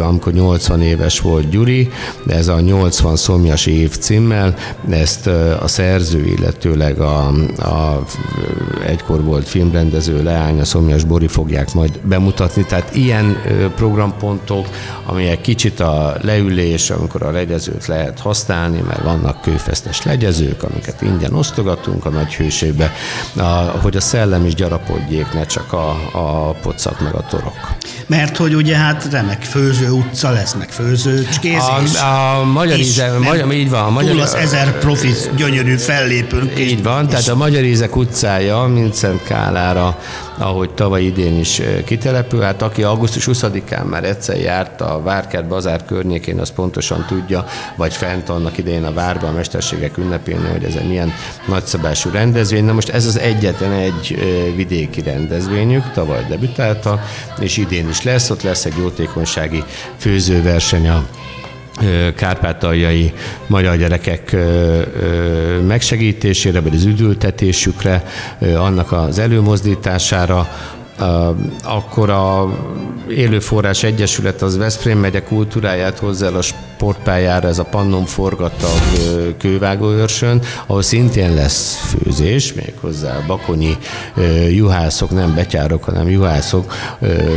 amikor 0.00 0.32
80 0.32 0.82
éves 0.82 1.20
volt 1.20 1.48
Gyuri, 1.48 1.90
ez 2.26 2.48
a 2.48 2.60
80 2.84 3.16
szomjas 3.16 3.66
év 3.66 3.98
címmel, 3.98 4.54
ezt 4.90 5.26
a 5.60 5.68
szerző, 5.68 6.24
illetőleg 6.24 7.00
a, 7.00 7.26
a 7.58 8.04
egykor 8.86 9.24
volt 9.24 9.48
filmrendező 9.48 10.22
leány, 10.22 10.60
a 10.60 10.64
Szomjas 10.64 11.04
Bori 11.04 11.26
fogják 11.26 11.74
majd 11.74 11.98
bemutatni, 11.98 12.64
tehát 12.64 12.94
ilyen 12.94 13.36
programpontok, 13.76 14.68
amelyek 15.04 15.40
kicsit 15.40 15.80
a 15.80 16.16
leülés, 16.20 16.90
amikor 16.90 17.22
a 17.22 17.30
legyezőt 17.30 17.86
lehet 17.86 18.20
használni, 18.20 18.80
mert 18.80 19.02
vannak 19.02 19.40
kőfesztes 19.40 20.02
legyezők, 20.02 20.62
amiket 20.62 21.02
ingyen 21.02 21.34
osztogatunk 21.34 22.04
a 22.04 22.10
nagy 22.10 22.34
hőségbe, 22.34 22.92
a, 23.36 23.42
hogy 23.82 23.96
a 23.96 24.00
szellem 24.00 24.46
is 24.46 24.54
gyarapodjék, 24.54 25.32
ne 25.32 25.46
csak 25.46 25.72
a, 25.72 25.90
a 26.12 26.50
pocak 26.62 27.00
meg 27.00 27.14
a 27.14 27.26
torok. 27.28 27.74
Mert 28.06 28.36
hogy 28.36 28.54
ugye 28.54 28.76
hát 28.76 29.08
remek 29.10 29.42
főző 29.42 29.90
utca 29.90 30.30
lesz, 30.30 30.54
meg 30.54 30.70
főzőcskézés. 30.70 32.00
A, 32.00 32.38
a 32.38 32.44
magyar 32.64 32.78
íze, 32.78 33.18
magyar, 33.18 33.52
így 33.52 33.70
van. 33.70 33.92
Magyar, 33.92 34.10
túl 34.10 34.20
az 34.20 34.34
ezer 34.34 34.78
profi 34.78 35.12
gyönyörű 35.36 35.76
fellépőnk. 35.76 36.58
Így 36.58 36.82
van, 36.82 37.04
és 37.04 37.10
tehát 37.10 37.28
a 37.28 37.36
Magyar 37.36 37.62
Ízek 37.62 37.96
utcája, 37.96 38.62
mint 38.62 38.94
Szent 38.94 39.22
Kálára, 39.22 39.98
ahogy 40.38 40.70
tavaly 40.70 41.02
idén 41.02 41.38
is 41.38 41.60
kitelepül, 41.84 42.40
hát 42.40 42.62
aki 42.62 42.82
augusztus 42.82 43.28
20-án 43.32 43.84
már 43.90 44.04
egyszer 44.04 44.36
járt 44.36 44.80
a 44.80 45.00
Várkert 45.02 45.48
bazár 45.48 45.84
környékén, 45.84 46.38
az 46.38 46.50
pontosan 46.50 47.04
tudja, 47.08 47.46
vagy 47.76 47.92
fent 47.92 48.28
annak 48.28 48.58
idején 48.58 48.84
a 48.84 48.92
várban 48.92 49.30
a 49.30 49.32
mesterségek 49.32 49.96
ünnepén, 49.98 50.50
hogy 50.52 50.64
ez 50.64 50.74
egy 50.74 50.88
milyen 50.88 51.12
nagyszabású 51.46 52.10
rendezvény. 52.10 52.64
Na 52.64 52.72
most 52.72 52.88
ez 52.88 53.06
az 53.06 53.18
egyetlen 53.18 53.72
egy 53.72 54.18
vidéki 54.56 55.02
rendezvényük, 55.02 55.92
tavaly 55.92 56.26
debütálta, 56.28 57.02
és 57.40 57.56
idén 57.56 57.88
is 57.88 58.02
lesz, 58.02 58.30
ott 58.30 58.42
lesz 58.42 58.64
egy 58.64 58.76
jótékonysági 58.78 59.64
főzőverseny 59.98 60.88
a 60.88 61.06
kárpátaljai 62.16 63.12
magyar 63.46 63.76
gyerekek 63.76 64.36
megsegítésére, 65.66 66.60
vagy 66.60 66.74
az 66.74 66.84
üdültetésükre, 66.84 68.04
annak 68.56 68.92
az 68.92 69.18
előmozdítására, 69.18 70.48
akkor 71.64 72.10
a 72.10 72.58
Élőforrás 73.08 73.82
Egyesület 73.82 74.42
az 74.42 74.56
Veszprém 74.56 74.98
megye 74.98 75.22
kultúráját 75.22 75.98
hozzá 75.98 76.26
el 76.26 76.34
a 76.34 76.42
sportpályára, 76.84 77.48
ez 77.48 77.58
a 77.58 77.64
Pannon 77.64 78.04
forgatag 78.04 78.78
kővágóőrsön, 79.38 80.42
ahol 80.66 80.82
szintén 80.82 81.34
lesz 81.34 81.74
főzés, 81.74 82.52
méghozzá 82.52 83.18
bakonyi 83.26 83.76
juhászok, 84.50 85.10
nem 85.10 85.34
betyárok, 85.34 85.84
hanem 85.84 86.08
juhászok 86.08 86.72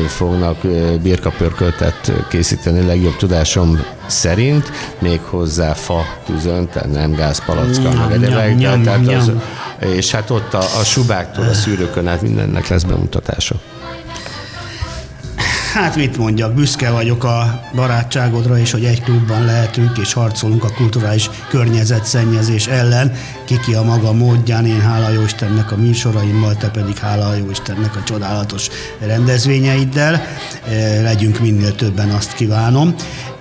fognak 0.07 0.57
birkapörköltet 1.01 2.11
készíteni 2.29 2.85
legjobb 2.85 3.15
tudásom 3.15 3.85
szerint, 4.07 4.71
méghozzá 4.99 5.73
fa 5.73 6.05
tűzön, 6.25 6.69
tehát 6.69 6.91
nem 6.91 7.11
gázpalacka, 7.11 8.07
meg 8.09 8.11
egyebek. 8.11 8.81
Tehát 8.81 9.07
az, 9.07 9.31
és 9.79 10.11
hát 10.11 10.29
ott 10.29 10.53
a, 10.53 10.61
a 10.79 10.83
subáktól 10.83 11.45
a 11.45 11.53
szűrőkön 11.53 12.07
át 12.07 12.21
mindennek 12.21 12.67
lesz 12.67 12.83
bemutatása. 12.83 13.55
Hát 15.77 15.95
mit 15.95 16.17
mondjak, 16.17 16.53
büszke 16.53 16.91
vagyok 16.91 17.23
a 17.23 17.61
barátságodra, 17.75 18.57
és 18.57 18.71
hogy 18.71 18.85
egy 18.85 19.03
klubban 19.03 19.45
lehetünk, 19.45 19.97
és 19.97 20.13
harcolunk 20.13 20.63
a 20.63 20.71
kulturális 20.71 21.29
környezetszennyezés 21.49 22.67
ellen. 22.67 23.13
Kiki 23.45 23.73
a 23.73 23.83
maga 23.83 24.13
módján, 24.13 24.65
én 24.65 24.81
hála 24.81 25.09
jó 25.09 25.21
Istennek 25.21 25.71
a 25.71 25.77
műsoraimmal, 25.77 26.55
te 26.55 26.69
pedig 26.69 26.97
hála 26.97 27.35
jó 27.35 27.49
Istennek 27.49 27.95
a 27.95 28.03
csodálatos 28.03 28.69
rendezvényeiddel. 28.99 30.21
Legyünk 31.01 31.39
minél 31.39 31.75
többen, 31.75 32.09
azt 32.09 32.33
kívánom 32.33 32.95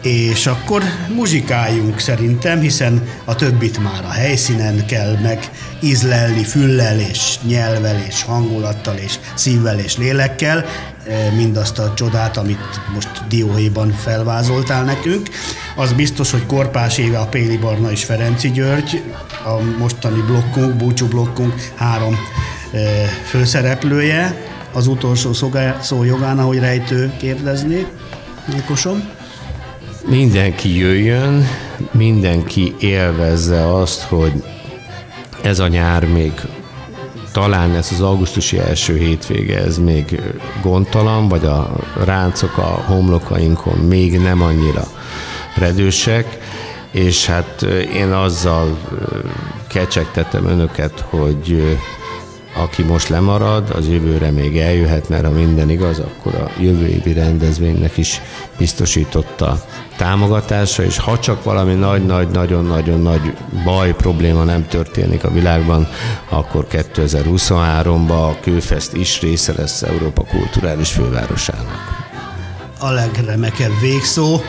és 0.07 0.47
akkor 0.47 0.83
muzsikáljunk 1.15 1.99
szerintem, 1.99 2.61
hiszen 2.61 3.09
a 3.25 3.35
többit 3.35 3.83
már 3.83 4.05
a 4.05 4.11
helyszínen 4.11 4.87
kell 4.87 5.19
meg 5.23 5.51
ízlelni, 5.83 6.45
füllel 6.45 6.99
és 6.99 7.39
nyelvel 7.43 8.05
és 8.09 8.23
hangulattal 8.23 8.97
és 8.97 9.19
szívvel 9.35 9.79
és 9.79 9.97
lélekkel, 9.97 10.65
e, 11.09 11.31
mindazt 11.37 11.79
a 11.79 11.95
csodát, 11.95 12.37
amit 12.37 12.81
most 12.95 13.09
dióhéjban 13.29 13.91
felvázoltál 13.91 14.85
nekünk. 14.85 15.29
Az 15.77 15.93
biztos, 15.93 16.31
hogy 16.31 16.47
Korpás 16.47 16.99
éve 16.99 17.19
a 17.19 17.27
Péli 17.27 17.57
Barna 17.57 17.91
és 17.91 18.05
Ferenci 18.05 18.51
György, 18.51 19.03
a 19.45 19.79
mostani 19.79 20.21
blokkunk, 20.21 20.75
búcsú 20.75 21.07
blokkunk 21.07 21.55
három 21.75 22.15
e, 22.73 22.79
főszereplője, 23.29 24.37
az 24.73 24.87
utolsó 24.87 25.33
szó 25.81 26.05
jogán, 26.05 26.39
ahogy 26.39 26.59
rejtő 26.59 27.13
kérdezni. 27.19 27.87
Nyilkosom 28.53 29.16
mindenki 30.07 30.79
jöjjön, 30.79 31.47
mindenki 31.91 32.75
élvezze 32.79 33.75
azt, 33.75 34.03
hogy 34.03 34.33
ez 35.43 35.59
a 35.59 35.69
nyár 35.69 36.05
még 36.05 36.33
talán 37.33 37.75
ez 37.75 37.89
az 37.93 38.01
augusztusi 38.01 38.59
első 38.59 38.97
hétvége, 38.97 39.59
ez 39.59 39.79
még 39.79 40.21
gondtalan, 40.63 41.29
vagy 41.29 41.45
a 41.45 41.77
ráncok 42.05 42.59
a 42.59 42.83
homlokainkon 42.87 43.79
még 43.79 44.19
nem 44.19 44.43
annyira 44.43 44.85
redősek, 45.57 46.39
és 46.91 47.27
hát 47.27 47.63
én 47.95 48.11
azzal 48.13 48.79
kecsegtetem 49.69 50.47
önöket, 50.47 51.05
hogy 51.09 51.79
aki 52.57 52.83
most 52.83 53.09
lemarad, 53.09 53.71
az 53.71 53.89
jövőre 53.89 54.31
még 54.31 54.59
eljöhet, 54.59 55.09
mert 55.09 55.25
ha 55.25 55.31
minden 55.31 55.71
igaz, 55.71 55.99
akkor 55.99 56.35
a 56.35 56.51
jövő 56.61 56.87
évi 56.87 57.13
rendezvénynek 57.13 57.97
is 57.97 58.21
biztosította 58.59 59.65
támogatása, 59.97 60.83
és 60.83 60.99
ha 60.99 61.19
csak 61.19 61.45
valami 61.45 61.75
nagy-nagy-nagyon-nagyon 61.75 63.01
nagy 63.01 63.37
baj, 63.65 63.95
probléma 63.95 64.45
nem 64.45 64.67
történik 64.69 65.25
a 65.25 65.31
világban, 65.31 65.89
akkor 66.29 66.67
2023-ban 66.71 68.31
a 68.31 68.41
Kőfest 68.41 68.93
is 68.93 69.21
része 69.21 69.53
lesz 69.57 69.83
Európa 69.83 70.25
kulturális 70.25 70.93
fővárosának. 70.93 72.05
A 72.79 72.91
legremekebb 72.91 73.81
végszó, 73.81 74.41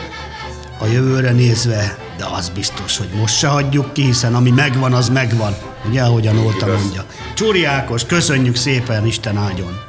a 0.80 0.86
jövőre 0.86 1.30
nézve, 1.30 1.96
de 2.16 2.24
az 2.36 2.48
biztos, 2.48 2.98
hogy 2.98 3.08
most 3.20 3.36
se 3.36 3.48
hagyjuk 3.48 3.92
ki, 3.92 4.02
hiszen 4.02 4.34
ami 4.34 4.50
megvan, 4.50 4.92
az 4.92 5.08
megvan. 5.08 5.54
Ugye, 5.86 6.02
ahogyan 6.02 6.38
Olta 6.38 6.66
mondja. 6.66 7.04
Csúri 7.34 7.64
Ákos, 7.64 8.04
köszönjük 8.04 8.56
szépen, 8.56 9.06
Isten 9.06 9.36
áldjon! 9.36 9.87